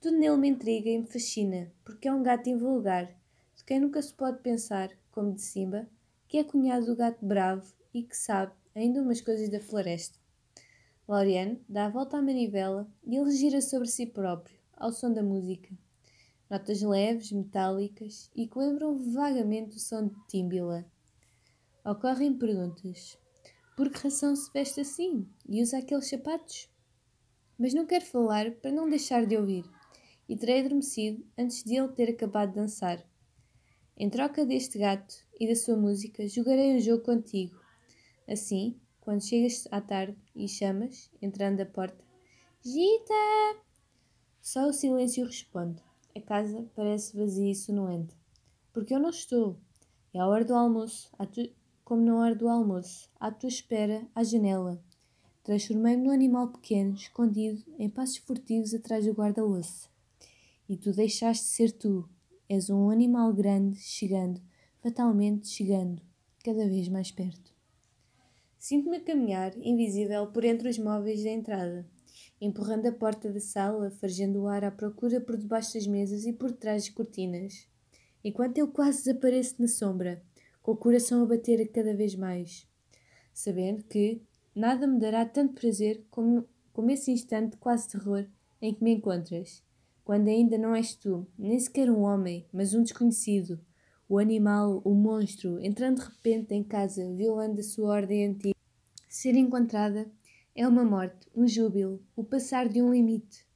Tudo 0.00 0.16
nele 0.16 0.38
me 0.38 0.48
intriga 0.48 0.88
e 0.88 0.98
me 0.98 1.06
fascina, 1.06 1.70
porque 1.84 2.08
é 2.08 2.14
um 2.14 2.22
gato 2.22 2.48
invulgar, 2.48 3.06
de 3.54 3.64
quem 3.64 3.78
nunca 3.78 4.00
se 4.00 4.14
pode 4.14 4.38
pensar, 4.38 4.90
como 5.10 5.34
de 5.34 5.42
Simba, 5.42 5.86
que 6.26 6.38
é 6.38 6.44
cunhado 6.44 6.86
do 6.86 6.96
gato 6.96 7.24
bravo 7.24 7.70
e 7.92 8.02
que 8.02 8.16
sabe 8.16 8.52
ainda 8.74 9.02
umas 9.02 9.20
coisas 9.20 9.50
da 9.50 9.60
floresta. 9.60 10.18
Lauriane 11.06 11.60
dá 11.68 11.84
a 11.84 11.90
volta 11.90 12.16
à 12.16 12.22
manivela 12.22 12.88
e 13.04 13.14
ele 13.14 13.30
gira 13.30 13.60
sobre 13.60 13.88
si 13.88 14.06
próprio, 14.06 14.56
ao 14.76 14.92
som 14.92 15.12
da 15.12 15.22
música. 15.22 15.74
Notas 16.48 16.82
leves, 16.82 17.32
metálicas 17.32 18.30
e 18.34 18.46
que 18.46 18.58
lembram 18.58 18.98
vagamente 19.12 19.76
o 19.76 19.80
som 19.80 20.06
de 20.06 20.14
tímbila. 20.28 20.84
Ocorrem 21.84 22.36
perguntas. 22.36 23.18
Por 23.76 23.90
que 23.90 23.98
razão 23.98 24.34
se 24.34 24.50
veste 24.52 24.80
assim 24.80 25.28
e 25.48 25.62
usa 25.62 25.78
aqueles 25.78 26.08
sapatos? 26.08 26.70
Mas 27.58 27.74
não 27.74 27.86
quero 27.86 28.04
falar 28.04 28.50
para 28.52 28.70
não 28.70 28.88
deixar 28.88 29.26
de 29.26 29.36
ouvir, 29.36 29.64
e 30.28 30.36
terei 30.36 30.60
adormecido 30.60 31.24
antes 31.38 31.62
de 31.62 31.76
ele 31.76 31.88
ter 31.88 32.10
acabado 32.10 32.50
de 32.50 32.56
dançar. 32.56 33.04
Em 33.96 34.10
troca 34.10 34.44
deste 34.44 34.78
gato 34.78 35.14
e 35.40 35.48
da 35.48 35.56
sua 35.56 35.76
música, 35.76 36.28
jogarei 36.28 36.76
um 36.76 36.80
jogo 36.80 37.02
contigo. 37.02 37.58
Assim, 38.28 38.78
quando 39.00 39.24
chegas 39.24 39.66
à 39.70 39.80
tarde 39.80 40.16
e 40.34 40.48
chamas, 40.48 41.10
entrando 41.22 41.58
da 41.58 41.66
porta, 41.66 42.04
Gita! 42.62 43.65
Só 44.48 44.68
o 44.68 44.72
silêncio 44.72 45.26
responde. 45.26 45.82
A 46.14 46.20
casa 46.20 46.70
parece 46.76 47.16
vazia 47.16 47.50
e 47.50 47.54
sonolenta. 47.56 48.14
Porque 48.72 48.94
eu 48.94 49.00
não 49.00 49.10
estou. 49.10 49.58
É 50.14 50.20
a 50.20 50.28
hora 50.28 50.44
do 50.44 50.54
almoço, 50.54 51.10
tu... 51.32 51.50
como 51.84 52.02
na 52.02 52.14
hora 52.14 52.32
do 52.36 52.48
almoço, 52.48 53.10
à 53.18 53.32
tua 53.32 53.48
espera, 53.48 54.06
à 54.14 54.22
janela. 54.22 54.80
Transformei-me 55.42 56.04
num 56.04 56.12
animal 56.12 56.46
pequeno, 56.52 56.94
escondido, 56.94 57.60
em 57.76 57.90
passos 57.90 58.18
furtivos 58.18 58.72
atrás 58.72 59.04
do 59.04 59.12
guarda-louça. 59.12 59.88
E 60.68 60.76
tu 60.76 60.92
deixaste 60.92 61.44
de 61.44 61.50
ser 61.50 61.72
tu. 61.72 62.08
És 62.48 62.70
um 62.70 62.88
animal 62.88 63.32
grande, 63.32 63.80
chegando, 63.80 64.40
fatalmente 64.80 65.48
chegando, 65.48 66.00
cada 66.44 66.68
vez 66.68 66.88
mais 66.88 67.10
perto. 67.10 67.52
Sinto-me 68.60 68.98
a 68.98 69.04
caminhar, 69.04 69.58
invisível, 69.58 70.28
por 70.28 70.44
entre 70.44 70.68
os 70.68 70.78
móveis 70.78 71.24
da 71.24 71.30
entrada, 71.30 71.84
empurrando 72.40 72.86
a 72.86 72.92
porta 72.92 73.32
da 73.32 73.40
sala, 73.40 73.90
farejando 73.90 74.42
o 74.42 74.48
ar 74.48 74.64
à 74.64 74.70
procura 74.70 75.20
por 75.20 75.36
debaixo 75.36 75.74
das 75.74 75.86
mesas 75.86 76.26
e 76.26 76.32
por 76.32 76.52
trás 76.52 76.84
das 76.84 76.94
cortinas, 76.94 77.68
enquanto 78.22 78.58
eu 78.58 78.68
quase 78.68 79.04
desapareço 79.04 79.56
na 79.58 79.68
sombra, 79.68 80.22
com 80.62 80.72
o 80.72 80.76
coração 80.76 81.22
a 81.22 81.26
bater 81.26 81.66
cada 81.72 81.94
vez 81.94 82.14
mais, 82.14 82.66
sabendo 83.32 83.82
que 83.84 84.20
nada 84.54 84.86
me 84.86 84.98
dará 84.98 85.24
tanto 85.24 85.54
prazer 85.54 86.04
como, 86.10 86.46
como 86.72 86.90
esse 86.90 87.10
instante 87.10 87.52
de 87.52 87.56
quase 87.58 87.88
terror 87.88 88.26
em 88.60 88.74
que 88.74 88.82
me 88.82 88.92
encontras, 88.92 89.62
quando 90.04 90.28
ainda 90.28 90.58
não 90.58 90.74
és 90.74 90.94
tu, 90.94 91.26
nem 91.38 91.58
sequer 91.58 91.90
um 91.90 92.02
homem, 92.02 92.46
mas 92.52 92.74
um 92.74 92.82
desconhecido, 92.82 93.60
o 94.08 94.18
animal, 94.18 94.80
o 94.84 94.94
monstro, 94.94 95.58
entrando 95.60 96.00
de 96.00 96.08
repente 96.08 96.54
em 96.54 96.62
casa, 96.62 97.12
violando 97.12 97.60
a 97.60 97.64
sua 97.64 97.88
ordem 97.88 98.26
antiga. 98.26 98.54
Ser 99.08 99.34
encontrada 99.34 100.10
é 100.56 100.66
uma 100.66 100.82
morte, 100.82 101.28
um 101.34 101.46
júbilo, 101.46 102.02
o 102.16 102.24
passar 102.24 102.66
de 102.66 102.80
um 102.80 102.90
limite. 102.90 103.46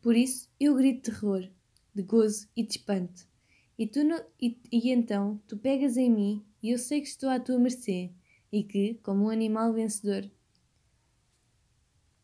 Por 0.00 0.14
isso 0.14 0.48
eu 0.60 0.76
grito 0.76 1.10
de 1.10 1.18
terror, 1.18 1.50
de 1.92 2.02
gozo 2.04 2.48
e 2.54 2.62
de 2.62 2.78
espanto. 2.78 3.28
E, 3.76 3.84
tu 3.84 4.04
não, 4.04 4.24
e, 4.40 4.56
e 4.70 4.92
então 4.92 5.42
tu 5.48 5.56
pegas 5.56 5.96
em 5.96 6.08
mim 6.08 6.46
e 6.62 6.70
eu 6.70 6.78
sei 6.78 7.00
que 7.00 7.08
estou 7.08 7.28
à 7.28 7.40
tua 7.40 7.58
mercê 7.58 8.12
e 8.52 8.62
que, 8.62 8.94
como 9.02 9.24
um 9.24 9.28
animal 9.28 9.72
vencedor, 9.72 10.30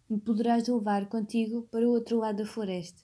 me 0.09 0.21
poderás 0.21 0.69
levar 0.69 1.09
contigo 1.09 1.62
para 1.62 1.87
o 1.87 1.91
outro 1.91 2.19
lado 2.19 2.37
da 2.38 2.47
floresta. 2.47 3.02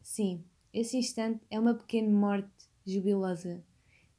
Sim, 0.00 0.44
esse 0.72 0.96
instante 0.96 1.44
é 1.50 1.58
uma 1.58 1.74
pequena 1.74 2.08
morte 2.08 2.70
jubilosa. 2.86 3.64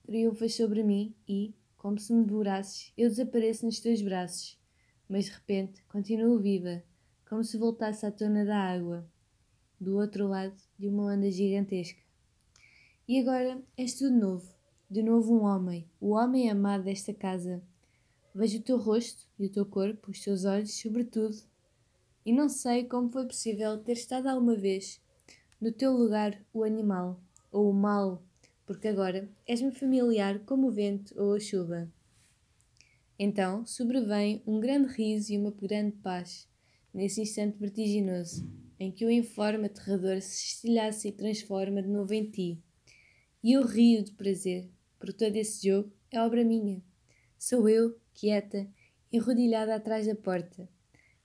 Triunfas 0.06 0.54
sobre 0.54 0.84
mim 0.84 1.16
e, 1.26 1.56
como 1.78 1.98
se 1.98 2.12
me 2.12 2.26
devorasses, 2.26 2.92
eu 2.98 3.08
desapareço 3.08 3.66
nos 3.66 3.80
teus 3.80 4.02
braços 4.02 4.65
mas 5.10 5.26
de 5.26 5.32
repente 5.32 5.84
continuo 5.88 6.40
viva, 6.40 6.84
como 7.30 7.44
se 7.44 7.58
voltasse 7.58 8.06
à 8.06 8.12
tona 8.12 8.46
da 8.46 8.58
água, 8.58 9.06
do 9.80 9.98
outro 9.98 10.28
lado 10.28 10.56
de 10.78 10.88
uma 10.88 11.14
onda 11.14 11.30
gigantesca. 11.30 12.00
E 13.08 13.20
agora 13.20 13.62
és 13.78 13.96
tu 13.96 14.10
de 14.10 14.16
novo, 14.16 14.48
de 14.90 15.04
novo 15.04 15.34
um 15.34 15.44
homem, 15.44 15.88
o 16.00 16.12
homem 16.12 16.50
amado 16.50 16.84
desta 16.84 17.14
casa. 17.14 17.62
Vejo 18.34 18.60
o 18.60 18.64
teu 18.64 18.78
rosto 18.78 19.28
e 19.40 19.46
o 19.46 19.52
teu 19.52 19.66
corpo, 19.66 20.12
os 20.12 20.20
teus 20.20 20.46
olhos, 20.46 20.80
sobretudo, 20.80 21.38
e 22.26 22.34
não 22.34 22.50
sei 22.50 22.86
como 22.86 23.10
foi 23.10 23.26
possível 23.28 23.78
ter 23.78 23.94
estado 23.94 24.28
alguma 24.28 24.56
vez 24.56 25.00
no 25.62 25.72
teu 25.72 25.94
lugar 25.94 26.42
o 26.54 26.64
animal, 26.64 27.20
ou 27.52 27.70
o 27.70 27.74
mal, 27.74 28.22
porque 28.66 28.88
agora 28.88 29.30
és-me 29.48 29.72
familiar 29.72 30.40
como 30.40 30.68
o 30.68 30.72
vento 30.72 31.14
ou 31.18 31.36
a 31.36 31.40
chuva. 31.40 31.88
Então 33.18 33.66
sobrevém 33.66 34.44
um 34.46 34.60
grande 34.60 34.94
riso 34.94 35.32
e 35.32 35.38
uma 35.38 35.52
grande 35.52 35.96
paz, 35.98 36.50
nesse 36.94 37.22
instante 37.22 37.58
vertiginoso, 37.58 38.46
em 38.78 38.92
que 38.92 39.06
o 39.06 39.10
informe 39.10 39.68
aterrador 39.68 40.22
se 40.22 40.46
estilhaça 40.48 41.08
e 41.08 41.14
transforma 41.14 41.82
de 41.82 41.88
novo 41.88 42.14
em 42.14 42.30
ti. 42.30 42.62
E 43.42 43.54
eu 43.54 43.66
rio 43.66 44.04
de 44.04 44.12
prazer, 44.12 44.70
porque 45.00 45.26
todo 45.26 45.36
esse 45.38 45.66
jogo 45.66 45.94
é 46.12 46.20
obra 46.20 46.44
minha. 46.44 46.84
Sou 47.38 47.70
eu, 47.70 47.98
quieta, 48.14 48.68
enrodilhada 49.12 49.76
atrás 49.76 50.08
da 50.08 50.16
porta, 50.16 50.68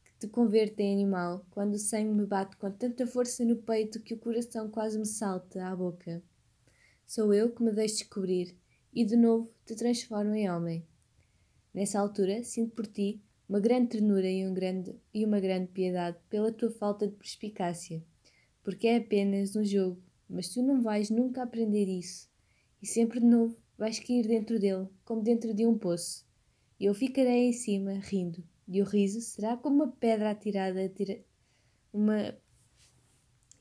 que 0.04 0.12
te 0.18 0.28
converte 0.28 0.82
em 0.82 0.92
animal 0.92 1.44
quando 1.50 1.74
o 1.74 1.78
sangue 1.78 2.14
me 2.14 2.26
bate 2.26 2.56
com 2.56 2.70
tanta 2.70 3.04
força 3.04 3.44
no 3.44 3.56
peito 3.56 4.00
que 4.00 4.14
o 4.14 4.18
coração 4.18 4.70
quase 4.70 4.96
me 4.96 5.06
salta 5.06 5.66
à 5.66 5.74
boca. 5.74 6.22
Sou 7.04 7.34
eu 7.34 7.52
que 7.52 7.64
me 7.64 7.72
deixo 7.72 7.96
descobrir 7.96 8.56
e 8.94 9.04
de 9.04 9.16
novo 9.16 9.52
te 9.64 9.74
transformo 9.74 10.34
em 10.34 10.48
homem. 10.48 10.89
Nessa 11.72 12.00
altura, 12.00 12.42
sinto 12.42 12.74
por 12.74 12.86
ti 12.86 13.22
uma 13.48 13.60
grande 13.60 13.88
ternura 13.88 14.28
e, 14.28 14.46
um 14.46 14.54
grande, 14.54 14.94
e 15.12 15.24
uma 15.24 15.40
grande 15.40 15.68
piedade 15.68 16.18
pela 16.28 16.52
tua 16.52 16.70
falta 16.70 17.06
de 17.06 17.14
perspicácia, 17.14 18.02
porque 18.62 18.86
é 18.86 18.96
apenas 18.96 19.56
um 19.56 19.64
jogo, 19.64 20.00
mas 20.28 20.48
tu 20.48 20.62
não 20.62 20.80
vais 20.82 21.10
nunca 21.10 21.42
aprender 21.42 21.86
isso, 21.86 22.28
e 22.80 22.86
sempre 22.86 23.20
de 23.20 23.26
novo 23.26 23.56
vais 23.76 23.98
cair 23.98 24.26
dentro 24.26 24.58
dele, 24.58 24.88
como 25.04 25.22
dentro 25.22 25.52
de 25.54 25.66
um 25.66 25.76
poço. 25.76 26.24
E 26.78 26.84
eu 26.84 26.94
ficarei 26.94 27.48
em 27.48 27.52
cima, 27.52 27.94
rindo, 27.94 28.42
e 28.68 28.80
o 28.80 28.84
riso 28.84 29.20
será 29.20 29.56
como 29.56 29.76
uma 29.76 29.92
pedra 29.92 30.30
atirada, 30.30 30.84
atira... 30.84 31.20
uma 31.92 32.36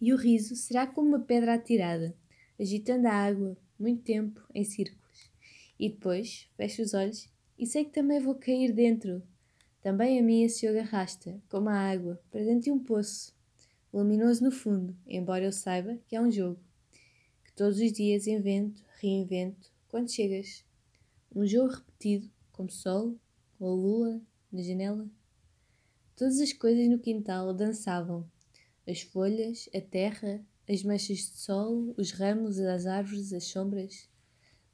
e 0.02 0.14
o 0.14 0.18
riso 0.18 0.56
será 0.56 0.88
como 0.88 1.10
uma 1.10 1.20
pedra 1.20 1.56
atirada, 1.56 2.16
agitando 2.60 3.08
a 3.08 3.14
água 3.14 3.58
muito 3.78 4.04
tempo 4.04 4.42
em 4.54 4.64
círculos. 4.64 5.32
E 5.78 5.90
depois 5.90 6.48
fecho 6.56 6.82
os 6.82 6.94
olhos 6.94 7.30
e 7.60 7.68
sei 7.68 7.84
que 7.84 7.92
também 7.92 8.22
vou 8.22 8.36
cair 8.36 8.72
dentro. 8.72 9.22
Também 9.82 10.18
a 10.18 10.24
mim 10.24 10.44
esse 10.44 10.66
jogo 10.66 10.80
arrasta, 10.80 11.42
como 11.50 11.68
a 11.68 11.74
água, 11.74 12.20
para 12.32 12.44
dentro 12.44 12.64
de 12.64 12.72
um 12.72 12.80
poço, 12.80 13.36
luminoso 13.94 14.44
no 14.44 14.52
fundo, 14.52 14.96
embora 15.06 15.44
eu 15.44 15.52
saiba 15.52 16.00
que 16.08 16.16
é 16.16 16.22
um 16.22 16.32
jogo, 16.32 16.60
que 17.44 17.52
todos 17.52 17.80
os 17.80 17.92
dias 17.92 18.28
invento, 18.28 18.82
reinvento, 19.00 19.72
quando 19.90 20.10
chegas. 20.10 20.64
Um 21.36 21.46
jogo 21.46 21.74
repetido, 21.74 22.30
como 22.52 22.72
sol 22.72 23.16
ou 23.60 23.76
lua 23.76 24.22
na 24.52 24.62
janela. 24.62 25.08
Todas 26.16 26.40
as 26.40 26.54
coisas 26.54 26.90
no 26.90 26.98
quintal 26.98 27.54
dançavam. 27.54 28.26
As 28.88 29.02
folhas, 29.02 29.70
a 29.76 29.82
terra, 29.82 30.44
as 30.68 30.82
manchas 30.84 31.18
de 31.18 31.38
sol, 31.38 31.94
os 31.98 32.12
ramos, 32.12 32.60
as 32.60 32.86
árvores, 32.86 33.34
as 33.34 33.44
sombras. 33.46 34.10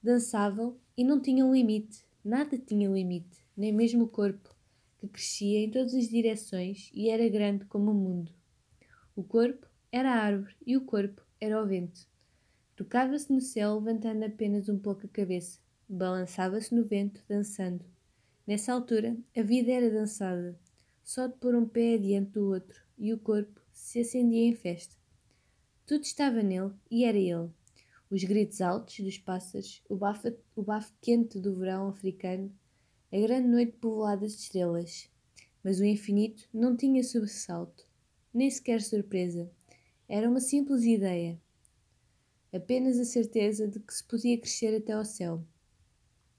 Dançavam 0.02 0.78
e 0.96 1.04
não 1.04 1.22
tinham 1.22 1.54
limite, 1.54 2.05
Nada 2.26 2.58
tinha 2.58 2.90
limite, 2.90 3.46
nem 3.56 3.72
mesmo 3.72 4.06
o 4.06 4.08
corpo, 4.08 4.50
que 4.98 5.08
crescia 5.08 5.60
em 5.60 5.70
todas 5.70 5.94
as 5.94 6.10
direções 6.10 6.90
e 6.92 7.08
era 7.08 7.30
grande 7.30 7.66
como 7.66 7.92
o 7.92 7.94
mundo. 7.94 8.32
O 9.16 9.24
corpo 9.24 9.68
era 9.92 10.12
a 10.12 10.24
árvore 10.24 10.56
e 10.66 10.76
o 10.76 10.82
corpo 10.82 11.22
era 11.40 11.62
o 11.62 11.68
vento. 11.68 12.08
Tocava-se 12.76 13.32
no 13.32 13.40
céu, 13.40 13.76
levantando 13.76 14.26
apenas 14.26 14.68
um 14.68 14.80
pouco 14.80 15.06
a 15.06 15.10
cabeça. 15.10 15.60
Balançava-se 15.88 16.74
no 16.74 16.84
vento, 16.84 17.24
dançando. 17.30 17.86
Nessa 18.48 18.74
altura, 18.74 19.16
a 19.38 19.44
vida 19.44 19.72
era 19.72 19.92
dançada, 19.92 20.60
só 21.04 21.28
de 21.28 21.38
pôr 21.38 21.54
um 21.54 21.68
pé 21.68 21.94
adiante 21.94 22.32
do 22.32 22.50
outro, 22.50 22.82
e 22.98 23.14
o 23.14 23.20
corpo 23.20 23.62
se 23.72 24.00
acendia 24.00 24.48
em 24.48 24.56
festa. 24.56 24.96
Tudo 25.86 26.02
estava 26.02 26.42
nele 26.42 26.74
e 26.90 27.06
era 27.06 27.20
ele 27.20 27.52
os 28.10 28.24
gritos 28.24 28.62
altos 28.62 29.00
dos 29.00 29.18
pássaros, 29.18 29.82
o 29.90 29.96
bafo, 29.96 30.36
o 30.56 30.62
bafo 30.62 30.94
quente 31.02 31.40
do 31.40 31.56
verão 31.56 31.88
africano, 31.90 32.54
a 33.12 33.18
grande 33.20 33.48
noite 33.48 33.74
povoada 33.74 34.28
de 34.28 34.34
estrelas. 34.34 35.10
Mas 35.64 35.80
o 35.80 35.86
infinito 35.86 36.48
não 36.54 36.78
tinha 36.78 37.04
sobressalto, 37.04 37.88
nem 38.34 38.50
sequer 38.50 38.82
surpresa. 38.82 39.50
Era 40.08 40.30
uma 40.30 40.40
simples 40.40 40.84
ideia. 40.84 41.42
Apenas 42.54 43.00
a 43.00 43.06
certeza 43.06 43.68
de 43.68 43.80
que 43.80 43.94
se 43.94 44.04
podia 44.04 44.38
crescer 44.38 44.76
até 44.76 44.94
ao 44.94 45.04
céu. 45.04 45.44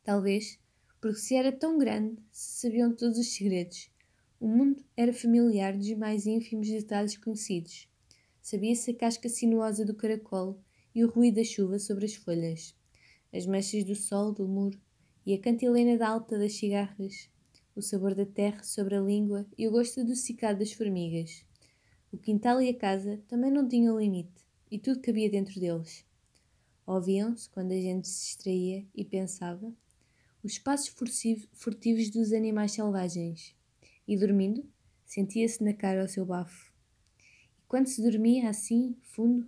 Talvez 0.04 0.58
porque 1.00 1.18
se 1.18 1.35
era 1.35 1.52
tão 1.52 1.78
grande, 1.78 2.16
se 2.32 2.62
sabiam 2.62 2.94
todos 2.94 3.18
os 3.18 3.35
segredos. 3.35 3.90
O 4.40 4.49
mundo 4.49 4.85
era 4.96 5.12
familiar 5.12 5.76
dos 5.76 5.92
mais 5.94 6.26
ínfimos 6.26 6.68
detalhes 6.68 7.16
conhecidos. 7.16 7.88
Sabia-se 8.40 8.90
a 8.90 8.94
casca 8.94 9.28
sinuosa 9.28 9.85
do 9.85 9.94
caracol 9.94 10.61
e 10.96 11.04
o 11.04 11.10
ruído 11.10 11.34
da 11.34 11.44
chuva 11.44 11.78
sobre 11.78 12.06
as 12.06 12.14
folhas, 12.14 12.74
as 13.30 13.44
manchas 13.44 13.84
do 13.84 13.94
sol 13.94 14.32
do 14.32 14.48
muro 14.48 14.80
e 15.26 15.34
a 15.34 15.38
cantilena 15.38 15.98
da 15.98 16.08
alta 16.08 16.38
das 16.38 16.54
cigarras, 16.54 17.28
o 17.74 17.82
sabor 17.82 18.14
da 18.14 18.24
terra 18.24 18.62
sobre 18.62 18.94
a 18.94 19.00
língua 19.02 19.46
e 19.58 19.68
o 19.68 19.70
gosto 19.70 20.00
adocicado 20.00 20.60
das 20.60 20.72
formigas. 20.72 21.44
O 22.10 22.16
quintal 22.16 22.62
e 22.62 22.70
a 22.70 22.74
casa 22.74 23.22
também 23.28 23.50
não 23.50 23.68
tinham 23.68 24.00
limite, 24.00 24.42
e 24.70 24.78
tudo 24.78 25.02
cabia 25.02 25.28
dentro 25.28 25.60
deles. 25.60 26.02
Ouviam-se 26.86 27.50
quando 27.50 27.72
a 27.72 27.78
gente 27.78 28.08
se 28.08 28.28
distraía 28.28 28.86
e 28.94 29.04
pensava 29.04 29.70
os 30.42 30.58
passos 30.58 30.94
furtivos 31.52 32.08
dos 32.08 32.32
animais 32.32 32.72
selvagens, 32.72 33.54
e 34.08 34.16
dormindo, 34.16 34.66
sentia-se 35.04 35.62
na 35.62 35.74
cara 35.74 36.06
o 36.06 36.08
seu 36.08 36.24
bafo. 36.24 36.72
E 37.58 37.66
quando 37.68 37.86
se 37.86 38.00
dormia 38.00 38.48
assim, 38.48 38.96
fundo, 39.02 39.46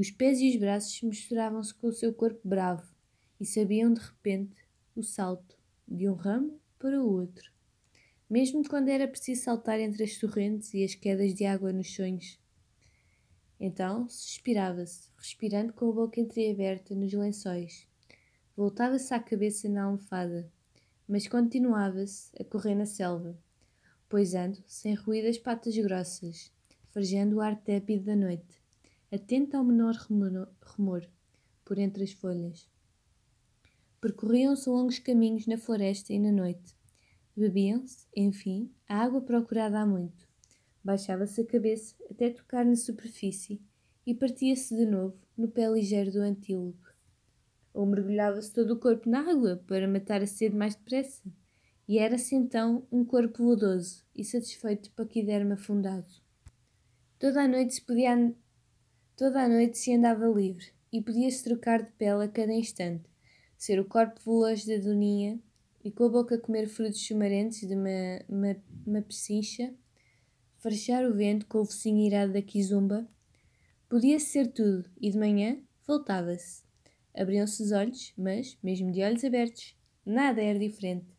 os 0.00 0.10
pés 0.10 0.40
e 0.40 0.48
os 0.48 0.56
braços 0.56 1.02
misturavam-se 1.02 1.74
com 1.74 1.88
o 1.88 1.92
seu 1.92 2.10
corpo 2.14 2.40
bravo 2.42 2.90
e 3.38 3.44
sabiam 3.44 3.92
de 3.92 4.00
repente 4.00 4.56
o 4.96 5.02
salto 5.02 5.58
de 5.86 6.08
um 6.08 6.14
ramo 6.14 6.58
para 6.78 6.98
o 6.98 7.06
outro, 7.06 7.52
mesmo 8.28 8.66
quando 8.66 8.88
era 8.88 9.06
preciso 9.06 9.42
saltar 9.42 9.78
entre 9.78 10.02
as 10.02 10.16
torrentes 10.16 10.72
e 10.72 10.82
as 10.82 10.94
quedas 10.94 11.34
de 11.34 11.44
água 11.44 11.70
nos 11.70 11.94
sonhos. 11.94 12.40
Então 13.60 14.08
suspirava-se, 14.08 15.10
respirando 15.18 15.74
com 15.74 15.90
a 15.90 15.92
boca 15.92 16.18
entreaberta 16.18 16.94
nos 16.94 17.12
lençóis. 17.12 17.86
Voltava-se 18.56 19.12
a 19.12 19.20
cabeça 19.20 19.68
na 19.68 19.82
almofada, 19.82 20.50
mas 21.06 21.28
continuava-se 21.28 22.30
a 22.40 22.44
correr 22.44 22.74
na 22.74 22.86
selva, 22.86 23.38
poisando 24.08 24.64
sem 24.66 24.94
ruído 24.94 25.28
as 25.28 25.36
patas 25.36 25.76
grossas, 25.76 26.50
farejando 26.88 27.36
o 27.36 27.40
ar 27.42 27.54
tépido 27.60 28.04
da 28.04 28.16
noite, 28.16 28.59
atento 29.12 29.56
ao 29.56 29.64
menor 29.64 29.94
rumor 30.62 31.08
por 31.64 31.78
entre 31.78 32.04
as 32.04 32.12
folhas. 32.12 32.68
Percorriam-se 34.00 34.68
longos 34.68 34.98
caminhos 34.98 35.46
na 35.46 35.58
floresta 35.58 36.12
e 36.12 36.18
na 36.18 36.32
noite. 36.32 36.74
Bebiam-se, 37.36 38.06
enfim, 38.16 38.72
a 38.88 38.96
água 38.96 39.20
procurada 39.20 39.80
há 39.80 39.86
muito. 39.86 40.28
Baixava-se 40.82 41.42
a 41.42 41.46
cabeça 41.46 41.94
até 42.10 42.30
tocar 42.30 42.64
na 42.64 42.76
superfície 42.76 43.60
e 44.06 44.14
partia-se 44.14 44.74
de 44.74 44.86
novo 44.86 45.18
no 45.36 45.48
pé 45.48 45.68
ligeiro 45.68 46.10
do 46.10 46.20
antílope. 46.20 46.88
Ou 47.74 47.86
mergulhava-se 47.86 48.52
todo 48.52 48.72
o 48.72 48.78
corpo 48.80 49.08
na 49.08 49.20
água 49.20 49.62
para 49.66 49.86
matar 49.86 50.22
a 50.22 50.26
sede 50.26 50.56
mais 50.56 50.74
depressa. 50.74 51.22
E 51.86 51.98
era-se 51.98 52.34
então 52.34 52.86
um 52.90 53.04
corpo 53.04 53.42
lodoso 53.42 54.04
e 54.14 54.24
satisfeito 54.24 54.84
de 54.84 54.90
paquiderme 54.90 55.52
afundado. 55.52 56.12
Toda 57.18 57.42
a 57.42 57.48
noite 57.48 57.74
se 57.74 57.82
podia 57.82 58.34
Toda 59.20 59.42
a 59.42 59.48
noite 59.50 59.76
se 59.76 59.94
andava 59.94 60.26
livre 60.28 60.72
e 60.90 61.02
podia-se 61.02 61.44
trocar 61.44 61.82
de 61.82 61.92
pele 61.92 62.24
a 62.24 62.28
cada 62.28 62.54
instante, 62.54 63.04
ser 63.54 63.78
o 63.78 63.84
corpo 63.84 64.18
veloz 64.24 64.64
da 64.64 64.78
doninha 64.78 65.38
e 65.84 65.90
com 65.90 66.04
a 66.04 66.08
boca 66.08 66.38
comer 66.38 66.66
frutos 66.66 67.00
chumarentes 67.00 67.68
de 67.68 67.74
uma, 67.74 68.24
uma, 68.26 68.56
uma 68.86 69.02
pechincha, 69.02 69.74
farejar 70.56 71.04
o 71.04 71.12
vento 71.12 71.44
com 71.44 71.60
o 71.60 71.66
focinho 71.66 71.98
irado 71.98 72.32
da 72.32 72.40
quizumba. 72.40 73.06
Podia-se 73.90 74.24
ser 74.24 74.46
tudo 74.54 74.88
e 74.98 75.10
de 75.10 75.18
manhã 75.18 75.58
voltava-se. 75.86 76.62
Abriam-se 77.14 77.62
os 77.62 77.72
olhos, 77.72 78.14
mas, 78.16 78.56
mesmo 78.62 78.90
de 78.90 79.02
olhos 79.02 79.22
abertos, 79.22 79.76
nada 80.02 80.40
era 80.40 80.58
diferente. 80.58 81.14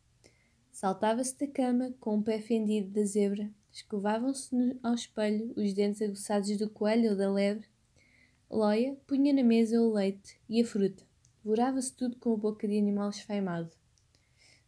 Saltava-se 0.72 1.38
da 1.38 1.46
cama 1.46 1.94
com 2.00 2.18
o 2.18 2.22
pé 2.24 2.40
fendido 2.40 2.90
da 2.90 3.04
zebra, 3.04 3.48
escovavam-se 3.70 4.76
ao 4.82 4.92
espelho 4.92 5.54
os 5.56 5.72
dentes 5.72 6.02
aguçados 6.02 6.56
do 6.56 6.68
coelho 6.68 7.10
ou 7.10 7.16
da 7.16 7.32
lebre. 7.32 7.70
Loia 8.54 8.94
punha 9.06 9.32
na 9.32 9.42
mesa 9.42 9.80
o 9.80 9.90
leite 9.90 10.38
e 10.46 10.60
a 10.60 10.64
fruta. 10.66 11.02
Devorava-se 11.42 11.90
tudo 11.96 12.18
com 12.18 12.34
a 12.34 12.36
boca 12.36 12.68
de 12.68 12.76
animal 12.76 13.08
esfaimado. 13.08 13.70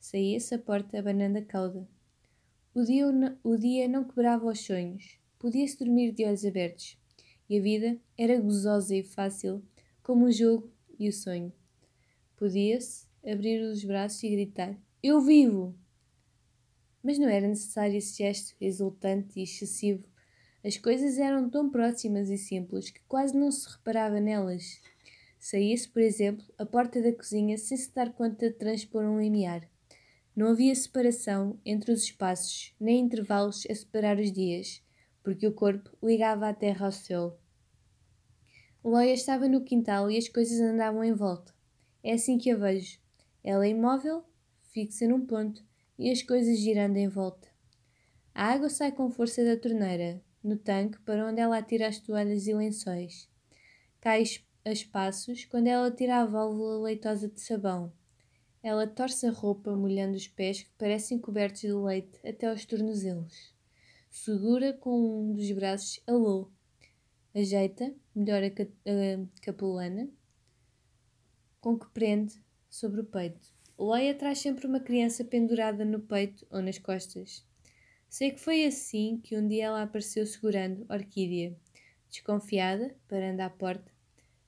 Saía-se 0.01 0.55
a 0.55 0.59
porta 0.59 0.99
abanando 0.99 1.37
a 1.37 1.43
cauda. 1.43 1.87
O 2.75 2.83
dia, 2.83 3.07
o 3.45 3.57
dia 3.59 3.87
não 3.87 4.05
quebrava 4.05 4.47
os 4.47 4.61
sonhos. 4.61 5.19
Podia-se 5.39 5.79
dormir 5.79 6.13
de 6.13 6.25
olhos 6.25 6.47
abertos. 6.47 6.97
E 7.47 7.59
a 7.59 7.63
vida 7.63 8.01
era 8.17 8.41
gozosa 8.41 8.97
e 8.97 9.03
fácil, 9.03 9.63
como 10.03 10.25
o 10.25 10.33
jogo 10.33 10.73
e 10.99 11.07
o 11.07 11.13
sonho. 11.13 11.53
Podia-se 12.39 13.07
abrir 13.23 13.61
os 13.61 13.85
braços 13.85 14.23
e 14.23 14.31
gritar: 14.31 14.81
Eu 15.03 15.21
vivo! 15.21 15.75
Mas 17.03 17.19
não 17.19 17.29
era 17.29 17.47
necessário 17.47 17.99
esse 17.99 18.17
gesto 18.17 18.57
exultante 18.59 19.39
e 19.39 19.43
excessivo. 19.43 20.09
As 20.65 20.79
coisas 20.79 21.19
eram 21.19 21.51
tão 21.51 21.69
próximas 21.69 22.31
e 22.31 22.39
simples 22.39 22.89
que 22.89 23.03
quase 23.07 23.37
não 23.37 23.53
se 23.53 23.69
reparava 23.69 24.19
nelas. 24.19 24.81
Saía-se, 25.39 25.87
por 25.87 26.01
exemplo, 26.01 26.43
a 26.57 26.65
porta 26.65 27.03
da 27.03 27.13
cozinha 27.13 27.59
sem 27.59 27.77
se 27.77 27.95
dar 27.95 28.15
conta 28.15 28.49
de 28.49 28.55
transpor 28.55 29.05
um 29.05 29.21
limiar. 29.21 29.69
Não 30.35 30.49
havia 30.49 30.75
separação 30.75 31.61
entre 31.67 31.93
os 31.93 32.05
espaços, 32.05 32.75
nem 32.81 33.01
intervalos 33.01 33.67
a 33.69 33.75
separar 33.75 34.19
os 34.19 34.33
dias, 34.33 34.83
porque 35.23 35.47
o 35.47 35.53
corpo 35.53 35.91
ligava 36.03 36.49
a 36.49 36.55
terra 36.55 36.87
ao 36.87 36.93
céu. 36.93 37.39
Loia 38.83 39.13
estava 39.13 39.47
no 39.47 39.65
quintal 39.65 40.11
e 40.11 40.17
as 40.17 40.29
coisas 40.29 40.59
andavam 40.61 41.05
em 41.05 41.13
volta. 41.13 41.55
É 42.03 42.15
assim 42.15 42.39
que 42.39 42.51
a 42.51 42.57
vejo. 42.57 42.99
Ela 43.45 43.67
é 43.67 43.69
imóvel, 43.69 44.25
fixa 44.73 45.07
num 45.07 45.27
ponto, 45.27 45.63
e 45.99 46.11
as 46.11 46.23
coisas 46.23 46.59
girando 46.59 46.97
em 46.97 47.09
volta. 47.09 47.49
A 48.35 48.47
água 48.47 48.71
sai 48.71 48.93
com 48.93 49.11
força 49.11 49.45
da 49.45 49.57
torneira, 49.57 50.23
no 50.45 50.57
tanque 50.57 51.01
para 51.01 51.27
onde 51.27 51.41
ela 51.41 51.57
atira 51.57 51.89
as 51.89 51.99
toalhas 51.99 52.47
e 52.47 52.55
lençóis. 52.55 53.29
Cai 54.01 54.23
a 54.65 54.71
espaços 54.71 55.47
quando 55.47 55.67
ela 55.67 55.91
tira 55.91 56.21
a 56.21 56.27
válvula 56.27 56.85
leitosa 56.85 57.29
de 57.29 57.41
sabão. 57.41 57.91
Ela 58.63 58.87
torce 58.87 59.27
a 59.27 59.31
roupa, 59.31 59.75
molhando 59.75 60.17
os 60.17 60.29
pés 60.29 60.63
que 60.63 60.71
parecem 60.79 61.19
cobertos 61.19 61.63
de 61.63 61.73
leite 61.73 62.19
até 62.27 62.49
aos 62.49 62.65
tornozelos. 62.65 63.55
Segura 64.11 64.73
com 64.73 65.31
um 65.31 65.33
dos 65.33 65.51
braços 65.53 66.01
a 66.07 66.13
lô. 66.13 66.51
Ajeita, 67.35 67.93
melhor 68.15 68.43
a, 68.43 68.47
a 68.47 69.41
capulana, 69.43 70.09
com 71.61 71.79
que 71.79 71.89
prende 71.91 72.41
sobre 72.71 73.01
o 73.01 73.05
peito. 73.05 73.55
Leia 73.79 74.15
traz 74.15 74.39
sempre 74.39 74.67
uma 74.67 74.81
criança 74.81 75.25
pendurada 75.25 75.85
no 75.85 75.99
peito 76.01 76.47
ou 76.49 76.63
nas 76.63 76.79
costas. 76.79 77.45
Sei 78.15 78.31
que 78.31 78.39
foi 78.39 78.65
assim 78.65 79.19
que 79.21 79.37
um 79.37 79.45
dia 79.45 79.65
ela 79.65 79.83
apareceu 79.83 80.25
segurando 80.25 80.87
Orquídea. 80.89 81.53
Desconfiada, 82.09 82.95
parando 83.09 83.41
à 83.41 83.51
porta, 83.51 83.91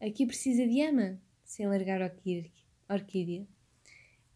Aqui 0.00 0.24
precisa 0.24 0.64
de 0.64 0.81
ama, 0.83 1.20
sem 1.42 1.66
largar 1.66 2.00
Orquídea. 2.00 3.44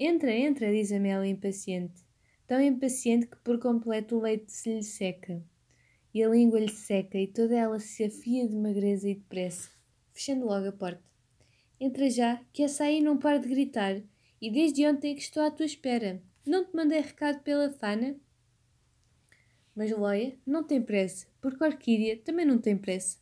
Entra, 0.01 0.33
entra, 0.35 0.73
diz 0.73 0.91
Amélia 0.91 1.31
impaciente. 1.31 2.03
Tão 2.45 2.61
impaciente 2.61 3.29
que 3.29 3.37
por 3.37 3.61
completo 3.61 4.17
o 4.17 4.21
leite 4.21 4.51
se 4.51 4.75
lhe 4.75 4.83
seca. 4.83 5.41
E 6.13 6.25
a 6.25 6.29
língua 6.29 6.59
lhe 6.59 6.69
seca 6.69 7.17
e 7.17 7.29
toda 7.29 7.55
ela 7.55 7.79
se 7.79 8.03
afia 8.03 8.49
de 8.49 8.57
magreza 8.57 9.09
e 9.09 9.15
depressa, 9.15 9.71
fechando 10.13 10.45
logo 10.45 10.67
a 10.67 10.73
porta. 10.73 11.05
Entra 11.79 12.11
já, 12.11 12.45
que 12.53 12.65
essa 12.65 12.83
aí 12.83 13.01
não 13.01 13.17
para 13.17 13.39
de 13.39 13.49
gritar, 13.49 14.03
e 14.43 14.51
desde 14.51 14.85
ontem 14.89 15.15
que 15.15 15.23
estou 15.23 15.45
à 15.45 15.53
tua 15.53 15.67
espera. 15.67 16.21
Não 16.45 16.65
te 16.65 16.75
mandei 16.75 16.99
recado 17.01 17.45
pela 17.45 17.71
Fana? 17.71 18.19
Mas 19.75 19.91
Loia 19.91 20.37
não 20.47 20.65
tem 20.65 20.83
pressa, 20.83 21.27
porque 21.41 21.63
Orquídea 21.63 22.19
também 22.19 22.45
não 22.45 22.59
tem 22.59 22.77
pressa. 22.77 23.19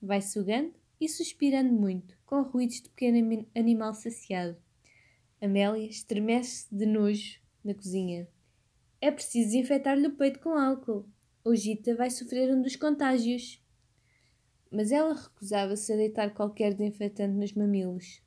Vai 0.00 0.20
sugando 0.22 0.72
e 1.00 1.08
suspirando 1.08 1.72
muito, 1.72 2.16
com 2.24 2.42
ruídos 2.42 2.80
de 2.80 2.88
pequeno 2.90 3.46
animal 3.54 3.94
saciado. 3.94 4.56
Amélia 5.40 5.88
estremece 5.88 6.66
de 6.74 6.86
nojo 6.86 7.40
na 7.64 7.74
cozinha. 7.74 8.28
É 9.00 9.10
preciso 9.10 9.46
desinfetar-lhe 9.46 10.08
o 10.08 10.16
peito 10.16 10.40
com 10.40 10.50
álcool, 10.50 11.08
ou 11.44 11.54
Gita 11.54 11.94
vai 11.94 12.10
sofrer 12.10 12.52
um 12.52 12.60
dos 12.60 12.74
contágios. 12.74 13.62
Mas 14.70 14.90
ela 14.90 15.14
recusava-se 15.14 15.92
a 15.92 15.96
deitar 15.96 16.34
qualquer 16.34 16.74
desinfetante 16.74 17.34
nos 17.34 17.52
mamilos. 17.52 18.20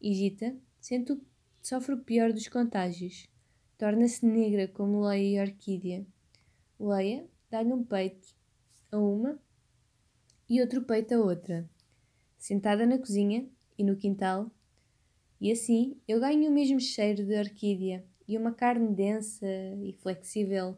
E 0.00 0.12
Gita 0.12 0.56
sente 0.80 1.16
sofre 1.62 1.94
o 1.94 2.02
pior 2.02 2.32
dos 2.32 2.48
contágios. 2.48 3.28
Torna-se 3.78 4.26
negra 4.26 4.66
como 4.66 5.00
Leia 5.06 5.38
e 5.38 5.48
Orquídea. 5.48 6.06
Leia 6.80 7.28
dá-lhe 7.50 7.74
um 7.74 7.84
peito 7.84 8.34
a 8.90 8.96
uma 8.96 9.38
e 10.48 10.62
outro 10.62 10.82
peito 10.82 11.14
a 11.14 11.18
outra 11.18 11.68
sentada 12.38 12.86
na 12.86 12.96
cozinha 12.96 13.46
e 13.76 13.84
no 13.84 13.94
quintal, 13.94 14.50
e 15.38 15.52
assim 15.52 16.00
eu 16.08 16.18
ganho 16.18 16.50
o 16.50 16.52
mesmo 16.52 16.80
cheiro 16.80 17.22
de 17.24 17.38
orquídea 17.38 18.02
e 18.26 18.36
uma 18.38 18.52
carne 18.52 18.94
densa 18.94 19.46
e 19.84 19.92
flexível, 19.92 20.76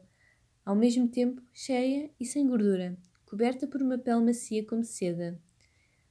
ao 0.65 0.75
mesmo 0.75 1.07
tempo 1.07 1.41
cheia 1.53 2.11
e 2.19 2.27
sem 2.27 2.49
gordura, 2.49 2.99
coberta 3.25 3.65
por 3.69 3.81
uma 3.81 3.97
pele 3.97 4.25
macia 4.25 4.67
como 4.67 4.83
seda. 4.83 5.41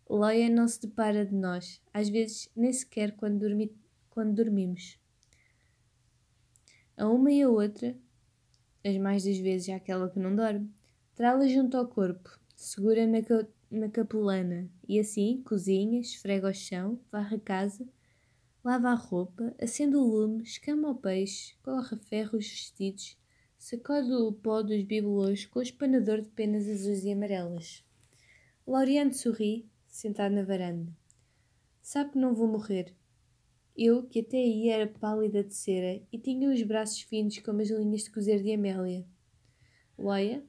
Leia 0.09 0.49
não 0.49 0.67
se 0.69 0.81
depara 0.81 1.25
de 1.25 1.35
nós, 1.35 1.81
às 1.93 2.07
vezes 2.07 2.49
nem 2.55 2.71
sequer 2.71 3.15
quando, 3.17 3.39
dormi 3.39 3.75
quando 4.09 4.33
dormimos. 4.33 4.97
A 6.95 7.09
uma 7.09 7.31
e 7.31 7.41
a 7.41 7.49
outra, 7.49 7.97
as 8.83 8.97
mais 8.97 9.23
das 9.23 9.37
vezes 9.37 9.69
aquela 9.69 10.09
que 10.09 10.19
não 10.19 10.35
dorme, 10.35 10.69
trá-la 11.15 11.47
junto 11.47 11.77
ao 11.77 11.87
corpo, 11.87 12.39
segura 12.55 13.05
na, 13.05 13.19
na 13.69 13.89
capulana 13.89 14.69
e 14.87 14.99
assim 14.99 15.41
cozinha, 15.43 15.99
esfrega 15.99 16.49
o 16.49 16.53
chão, 16.53 16.99
varre 17.11 17.35
a 17.35 17.39
casa, 17.39 17.87
lava 18.63 18.89
a 18.89 18.95
roupa, 18.95 19.55
acende 19.59 19.95
o 19.95 20.03
lume, 20.03 20.43
escama 20.43 20.89
o 20.89 20.95
peixe, 20.95 21.55
corre 21.63 21.95
a 21.95 21.99
ferro 21.99 22.37
os 22.37 22.47
vestidos, 22.47 23.17
sacode 23.57 24.11
o 24.11 24.31
pó 24.31 24.61
dos 24.61 24.83
bibelôs 24.83 25.45
com 25.45 25.59
o 25.59 25.63
espanador 25.63 26.21
de 26.21 26.29
penas 26.29 26.67
azuis 26.67 27.03
e 27.03 27.11
amarelas. 27.11 27.83
Laureano 28.65 29.13
sorri, 29.13 29.69
sentado 29.87 30.33
na 30.33 30.43
varanda. 30.43 30.91
Sabe 31.81 32.11
que 32.11 32.17
não 32.17 32.33
vou 32.33 32.47
morrer. 32.47 32.95
Eu, 33.77 34.03
que 34.03 34.19
até 34.19 34.37
aí 34.37 34.69
era 34.69 34.87
pálida 34.87 35.43
de 35.43 35.53
cera 35.53 36.01
e 36.11 36.17
tinha 36.19 36.49
os 36.49 36.61
braços 36.63 37.01
finos 37.01 37.39
como 37.39 37.61
as 37.61 37.69
linhas 37.69 38.03
de 38.03 38.11
cozer 38.11 38.43
de 38.43 38.53
Amélia. 38.53 39.05
Loia? 39.97 40.43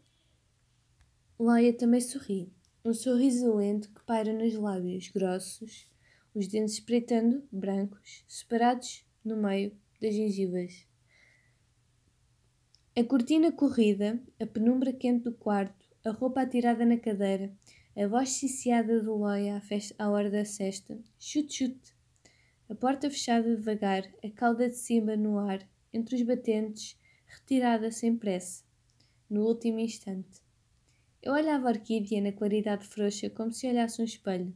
Loia 1.39 1.73
também 1.73 2.01
sorri. 2.01 2.53
Um 2.85 2.93
sorriso 2.93 3.55
lento 3.55 3.93
que 3.93 4.05
paira 4.05 4.33
nos 4.33 4.55
lábios 4.55 5.09
grossos, 5.09 5.89
os 6.35 6.49
dentes 6.49 6.75
espreitando, 6.75 7.47
brancos, 7.53 8.25
separados 8.27 9.05
no 9.25 9.37
meio 9.37 9.77
das 10.01 10.15
gengivas. 10.15 10.87
A 12.95 13.05
cortina 13.05 13.53
corrida, 13.53 14.21
a 14.41 14.47
penumbra 14.47 14.93
quente 14.93 15.25
do 15.25 15.33
quarto, 15.33 15.87
a 16.05 16.11
roupa 16.11 16.43
atirada 16.43 16.85
na 16.85 16.99
cadeira, 16.99 17.57
a 17.97 18.07
voz 18.07 18.31
ciciada 18.31 19.01
de 19.01 19.07
Loia 19.07 19.57
à, 19.57 19.61
festa, 19.61 19.95
à 19.99 20.11
hora 20.11 20.31
da 20.31 20.45
cesta, 20.45 20.99
chute-chute. 21.19 21.91
A 22.73 22.75
porta 22.75 23.11
fechada 23.11 23.55
devagar, 23.55 24.11
a 24.25 24.31
cauda 24.31 24.67
de 24.67 24.77
cima 24.77 25.15
no 25.15 25.39
ar, 25.39 25.61
entre 25.93 26.17
os 26.17 26.23
batentes, 26.23 26.99
retirada 27.27 27.91
sem 27.91 28.17
pressa, 28.17 28.65
no 29.29 29.45
último 29.47 29.79
instante. 29.79 30.41
Eu 31.21 31.35
olhava 31.35 31.69
a 31.69 31.73
orquídea 31.73 32.23
na 32.23 32.33
claridade 32.33 32.87
frouxa 32.87 33.29
como 33.29 33.53
se 33.53 33.69
olhasse 33.69 34.01
um 34.01 34.07
espelho, 34.07 34.55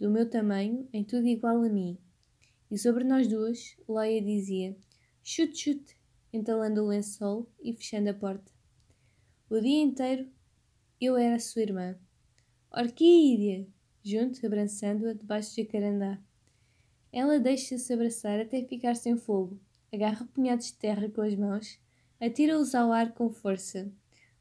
do 0.00 0.10
meu 0.10 0.28
tamanho, 0.28 0.88
em 0.92 1.04
tudo 1.04 1.28
igual 1.28 1.62
a 1.62 1.68
mim. 1.68 1.96
E 2.72 2.76
sobre 2.76 3.04
nós 3.04 3.28
duas, 3.28 3.76
Loia 3.88 4.20
dizia: 4.20 4.76
chute-chute, 5.22 5.96
entalando 6.32 6.82
o 6.82 6.88
lençol 6.88 7.48
e 7.62 7.72
fechando 7.72 8.10
a 8.10 8.14
porta. 8.14 8.50
O 9.48 9.60
dia 9.60 9.80
inteiro 9.80 10.28
eu 11.00 11.16
era 11.16 11.38
sua 11.38 11.62
irmã. 11.62 11.96
Orquídea! 12.68 13.64
Junto, 14.02 14.44
abraçando-a 14.44 15.12
debaixo 15.12 15.54
de 15.54 15.62
jacarandá. 15.62 16.20
Ela 17.12 17.38
deixa-se 17.38 17.92
abraçar 17.92 18.40
até 18.40 18.62
ficar 18.62 18.94
sem 18.94 19.16
fogo, 19.16 19.58
agarra 19.92 20.26
punhados 20.26 20.66
de 20.66 20.74
terra 20.74 21.08
com 21.08 21.22
as 21.22 21.34
mãos, 21.34 21.80
atira-os 22.20 22.74
ao 22.74 22.92
ar 22.92 23.12
com 23.14 23.30
força. 23.30 23.90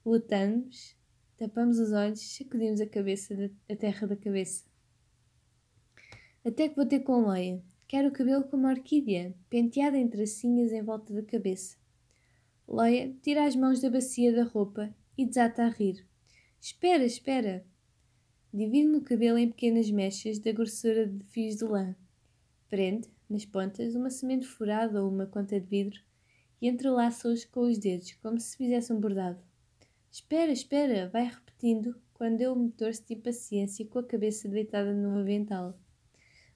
Lutamos, 0.06 0.96
tapamos 1.38 1.80
os 1.80 1.92
olhos, 1.92 2.22
sacudimos 2.22 2.82
a 2.82 2.86
cabeça, 2.86 3.36
da, 3.36 3.50
a 3.70 3.76
terra 3.76 4.08
da 4.08 4.16
cabeça. 4.16 4.66
Até 6.46 6.70
que 6.70 6.76
vou 6.76 6.86
ter 6.86 7.02
com 7.02 7.28
Leia. 7.28 7.62
Quero 7.88 8.10
o 8.10 8.12
cabelo 8.12 8.44
como 8.44 8.64
uma 8.64 8.72
orquídea, 8.72 9.34
penteada 9.50 9.98
em 9.98 10.10
tracinhas 10.10 10.72
em 10.72 10.82
volta 10.82 11.14
da 11.14 11.24
cabeça. 11.24 11.78
Leia 12.68 13.14
tira 13.22 13.46
as 13.46 13.56
mãos 13.56 13.80
da 13.80 13.90
bacia 13.90 14.34
da 14.34 14.44
roupa 14.44 14.94
e 15.18 15.26
desata 15.26 15.64
a 15.64 15.70
rir. 15.70 16.06
Espera, 16.60 17.06
espera! 17.06 17.66
Divide-me 18.54 18.98
o 18.98 19.04
cabelo 19.04 19.38
em 19.38 19.50
pequenas 19.50 19.90
mechas 19.90 20.40
da 20.40 20.52
grossura 20.52 21.08
de 21.08 21.24
fios 21.26 21.58
de 21.58 21.64
lã. 21.64 21.96
Prende, 22.70 23.10
nas 23.30 23.46
pontas, 23.46 23.96
uma 23.96 24.10
semente 24.10 24.46
furada 24.46 25.04
ou 25.04 25.10
uma 25.10 25.26
conta 25.26 25.60
de 25.60 25.66
vidro 25.66 26.02
e 26.62 26.68
entrelaça-os 26.68 27.46
com 27.46 27.62
os 27.62 27.78
dedos, 27.78 28.14
como 28.16 28.40
se 28.40 28.58
fizesse 28.58 28.92
um 28.92 29.00
bordado. 29.00 29.40
Espera, 30.12 30.52
espera! 30.52 31.10
Vai 31.10 31.26
repetindo 31.26 31.96
quando 32.14 32.42
eu 32.42 32.56
me 32.56 32.72
torço 32.72 33.06
de 33.06 33.14
impaciência 33.14 33.86
com 33.86 34.00
a 34.00 34.04
cabeça 34.04 34.50
deitada 34.50 34.94
no 34.94 35.20
avental. 35.20 35.80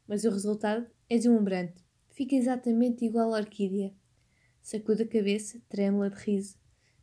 Mas 0.07 0.23
o 0.23 0.29
resultado 0.29 0.85
é 1.09 1.17
deslumbrante. 1.17 1.85
Fica 2.09 2.35
exatamente 2.35 3.05
igual 3.05 3.33
à 3.33 3.37
orquídea. 3.37 3.93
Sacude 4.61 5.03
a 5.03 5.07
cabeça, 5.07 5.61
trêmula 5.69 6.09
de 6.09 6.17
riso. 6.17 6.57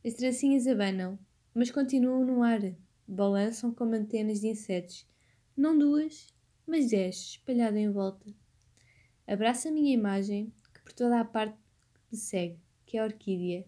As 0.04 0.14
tracinhas 0.14 0.66
abanam, 0.66 1.18
mas 1.54 1.70
continuam 1.70 2.24
no 2.24 2.42
ar. 2.42 2.60
Balançam 3.06 3.72
como 3.72 3.94
antenas 3.94 4.40
de 4.40 4.48
insetos. 4.48 5.06
Não 5.56 5.78
duas, 5.78 6.26
mas 6.66 6.90
dez, 6.90 7.16
espalhado 7.16 7.76
em 7.76 7.90
volta. 7.90 8.26
Abraça 9.28 9.68
a 9.68 9.72
minha 9.72 9.92
imagem, 9.92 10.50
que 10.72 10.80
por 10.80 10.94
toda 10.94 11.20
a 11.20 11.24
parte 11.24 11.54
me 12.10 12.16
segue, 12.16 12.58
que 12.86 12.96
é 12.96 13.00
a 13.02 13.04
orquídea. 13.04 13.66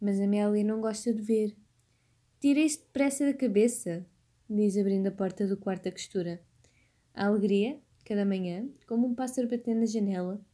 Mas 0.00 0.18
a 0.18 0.24
Amélia 0.24 0.64
não 0.64 0.80
gosta 0.80 1.14
de 1.14 1.22
ver. 1.22 1.56
Tira 2.40 2.58
isso 2.58 2.80
depressa 2.80 3.24
da 3.24 3.32
cabeça, 3.32 4.04
diz 4.48 4.76
abrindo 4.76 5.06
a 5.06 5.12
porta 5.12 5.46
do 5.46 5.56
quarto 5.56 5.84
da 5.84 5.92
costura. 5.92 6.42
A 7.14 7.28
alegria, 7.28 7.78
cada 8.04 8.24
manhã, 8.24 8.68
como 8.88 9.06
um 9.06 9.14
pássaro 9.14 9.48
batendo 9.48 9.78
na 9.78 9.86
janela, 9.86 10.44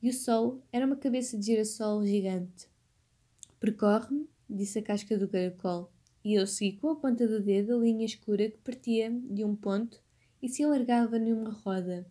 e 0.00 0.10
o 0.10 0.12
sol 0.12 0.62
era 0.70 0.86
uma 0.86 0.94
cabeça 0.94 1.36
de 1.36 1.46
girassol 1.46 2.06
gigante. 2.06 2.68
Percorre-me, 3.58 4.28
disse 4.48 4.78
a 4.78 4.82
casca 4.82 5.18
do 5.18 5.26
caracol, 5.26 5.90
e 6.24 6.34
eu 6.34 6.46
segui 6.46 6.76
com 6.76 6.90
a 6.90 6.96
ponta 6.96 7.26
do 7.26 7.42
dedo 7.42 7.74
a 7.74 7.78
linha 7.80 8.06
escura 8.06 8.48
que 8.48 8.58
partia 8.58 9.10
de 9.10 9.44
um 9.44 9.56
ponto 9.56 10.00
e 10.40 10.48
se 10.48 10.62
alargava 10.62 11.18
numa 11.18 11.50
roda, 11.50 12.06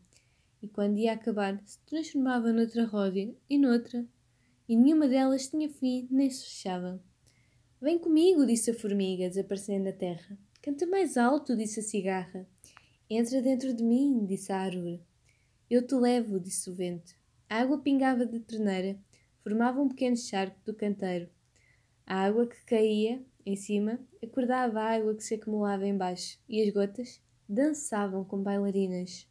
e 0.63 0.67
quando 0.69 0.97
ia 0.97 1.11
acabar 1.11 1.61
se 1.65 1.77
transformava 1.79 2.53
noutra 2.53 2.85
roda 2.85 3.19
e 3.49 3.57
noutra, 3.57 4.07
e 4.67 4.77
nenhuma 4.77 5.09
delas 5.09 5.49
tinha 5.49 5.69
fim 5.69 6.07
nem 6.09 6.29
se 6.29 6.45
fechava. 6.45 7.03
Vem 7.81 7.99
comigo, 7.99 8.45
disse 8.45 8.71
a 8.71 8.73
formiga, 8.73 9.27
desaparecendo 9.27 9.83
da 9.83 9.91
terra. 9.91 10.37
Canta 10.61 10.87
mais 10.87 11.17
alto, 11.17 11.57
disse 11.57 11.81
a 11.81 11.83
cigarra. 11.83 12.47
Entra 13.09 13.41
dentro 13.41 13.73
de 13.73 13.83
mim, 13.83 14.25
disse 14.25 14.53
a 14.53 14.57
árvore. 14.57 15.03
Eu 15.69 15.85
te 15.85 15.95
levo, 15.95 16.39
disse 16.39 16.69
o 16.69 16.73
vento. 16.73 17.13
A 17.49 17.57
água 17.57 17.79
pingava 17.79 18.25
da 18.25 18.39
torneira, 18.39 18.97
formava 19.43 19.81
um 19.81 19.89
pequeno 19.89 20.15
charco 20.15 20.57
do 20.63 20.73
canteiro. 20.73 21.29
A 22.05 22.23
água 22.23 22.47
que 22.47 22.63
caía 22.63 23.21
em 23.45 23.57
cima 23.57 23.99
acordava 24.23 24.79
a 24.79 24.95
água 24.95 25.13
que 25.13 25.23
se 25.25 25.33
acumulava 25.33 25.85
embaixo, 25.85 26.39
e 26.47 26.61
as 26.61 26.73
gotas 26.73 27.21
dançavam 27.49 28.23
como 28.23 28.43
bailarinas. 28.43 29.27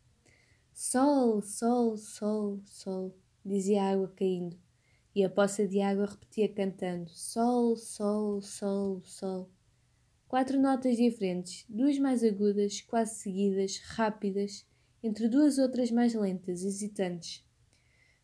Sol, 0.74 1.42
sol, 1.42 1.98
sol, 1.98 2.62
sol, 2.64 3.14
dizia 3.44 3.82
a 3.82 3.92
água 3.92 4.08
caindo, 4.16 4.56
e 5.14 5.22
a 5.22 5.28
poça 5.28 5.68
de 5.68 5.82
água 5.82 6.06
repetia 6.06 6.48
cantando: 6.48 7.10
Sol, 7.10 7.76
sol, 7.76 8.40
sol, 8.40 9.02
sol. 9.04 9.50
Quatro 10.26 10.58
notas 10.58 10.96
diferentes, 10.96 11.66
duas 11.68 11.98
mais 11.98 12.24
agudas, 12.24 12.80
quase 12.80 13.16
seguidas, 13.16 13.80
rápidas, 13.84 14.66
entre 15.02 15.28
duas 15.28 15.58
outras 15.58 15.90
mais 15.90 16.14
lentas, 16.14 16.64
hesitantes. 16.64 17.44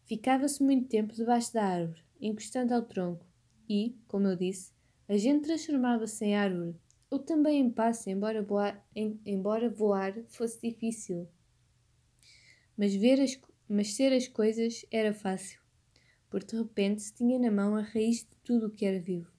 Ficava-se 0.06 0.62
muito 0.62 0.88
tempo 0.88 1.14
debaixo 1.14 1.52
da 1.52 1.64
árvore, 1.64 2.02
encostando 2.18 2.72
ao 2.72 2.80
tronco, 2.80 3.26
e, 3.68 3.94
como 4.08 4.26
eu 4.26 4.36
disse, 4.36 4.72
a 5.06 5.18
gente 5.18 5.44
transformava-se 5.44 6.24
em 6.24 6.34
árvore, 6.34 6.74
ou 7.10 7.18
também 7.18 7.60
em 7.60 7.70
passe, 7.70 8.10
embora 8.10 8.42
voar, 8.42 8.82
em, 8.96 9.20
embora 9.26 9.68
voar 9.68 10.14
fosse 10.28 10.58
difícil. 10.62 11.28
Mas, 12.78 12.94
ver 12.94 13.20
as, 13.20 13.38
mas 13.68 13.94
ser 13.94 14.12
as 14.12 14.28
coisas 14.28 14.86
era 14.90 15.12
fácil, 15.12 15.60
porque 16.30 16.54
de 16.54 16.62
repente 16.62 17.02
se 17.02 17.12
tinha 17.12 17.38
na 17.38 17.50
mão 17.50 17.74
a 17.74 17.82
raiz 17.82 18.18
de 18.18 18.36
tudo 18.44 18.68
o 18.68 18.70
que 18.70 18.86
era 18.86 19.00
vivo. 19.00 19.30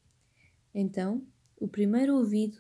Então, 0.76 1.26
o 1.58 1.68
primeiro 1.68 2.18
ouvido 2.18 2.58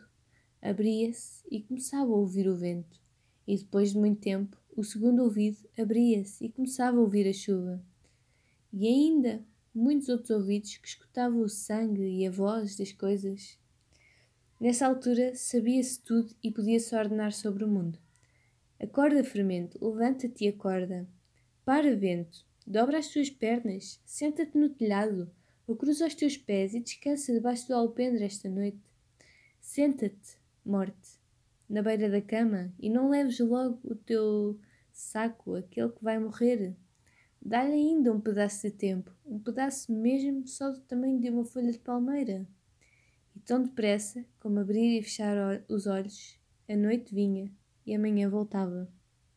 abria-se 0.62 1.44
e 1.52 1.62
começava 1.62 2.12
a 2.12 2.16
ouvir 2.16 2.48
o 2.48 2.56
vento, 2.56 3.00
e 3.46 3.58
depois 3.58 3.92
de 3.92 4.00
muito 4.00 4.22
tempo, 4.22 4.58
o 4.76 4.84
segundo 4.84 5.22
ouvido 5.22 5.58
abria-se 5.78 6.46
e 6.46 6.50
começava 6.50 6.98
a 6.98 7.02
ouvir 7.02 7.28
a 7.28 7.34
chuva 7.34 7.84
e 8.72 8.88
ainda 8.88 9.44
muitos 9.74 10.10
outros 10.10 10.30
ouvidos 10.30 10.78
que 10.78 10.88
escutavam 10.88 11.42
o 11.42 11.50
sangue 11.50 12.02
e 12.02 12.26
a 12.26 12.32
voz 12.32 12.76
das 12.76 12.92
coisas. 12.92 13.58
Nessa 14.60 14.88
altura 14.88 15.36
sabia-se 15.36 16.02
tudo 16.02 16.36
e 16.44 16.52
podia-se 16.52 16.96
ordenar 16.96 17.32
sobre 17.32 17.64
o 17.64 17.68
mundo. 17.68 18.00
Acorda, 18.82 19.26
fermento, 19.26 19.78
levanta-te 19.86 20.46
e 20.46 20.48
acorda. 20.48 21.06
Para, 21.66 21.94
vento, 21.98 22.46
dobra 22.66 22.98
as 22.98 23.10
tuas 23.10 23.30
pernas, 23.30 24.02
senta-te 24.06 24.58
no 24.58 24.70
telhado, 24.70 25.30
ou 25.68 25.76
cruza 25.76 26.08
os 26.08 26.16
teus 26.16 26.38
pés 26.38 26.74
e 26.74 26.80
descansa 26.80 27.34
debaixo 27.34 27.68
do 27.68 27.74
alpendre 27.74 28.24
esta 28.24 28.48
noite. 28.48 28.80
Senta-te, 29.60 30.38
morte, 30.66 31.20
na 31.70 31.82
beira 31.82 32.10
da 32.10 32.22
cama, 32.22 32.74
e 32.80 32.90
não 32.90 33.10
leves 33.10 33.38
logo 33.40 33.82
o 33.84 33.94
teu 33.96 34.58
saco, 34.94 35.56
aquele 35.56 35.90
que 35.90 36.02
vai 36.02 36.18
morrer. 36.18 36.74
Dá-lhe 37.42 37.74
ainda 37.74 38.14
um 38.14 38.22
pedaço 38.22 38.62
de 38.66 38.72
tempo, 38.72 39.12
um 39.26 39.40
pedaço 39.40 39.92
mesmo 39.92 40.48
só 40.48 40.72
do 40.72 40.80
tamanho 40.80 41.20
de 41.20 41.30
uma 41.30 41.44
folha 41.44 41.74
de 41.74 41.80
palmeira. 41.80 42.48
E 43.36 43.42
tão 43.42 43.62
depressa 43.62 44.26
como 44.40 44.58
abrir 44.58 45.00
e 45.00 45.04
fechar 45.04 45.36
os 45.68 45.86
olhos, 45.86 46.40
a 46.70 46.78
noite 46.78 47.14
vinha 47.14 47.52
e 47.90 47.96
amanhã 47.96 48.30
voltava. 48.30 48.88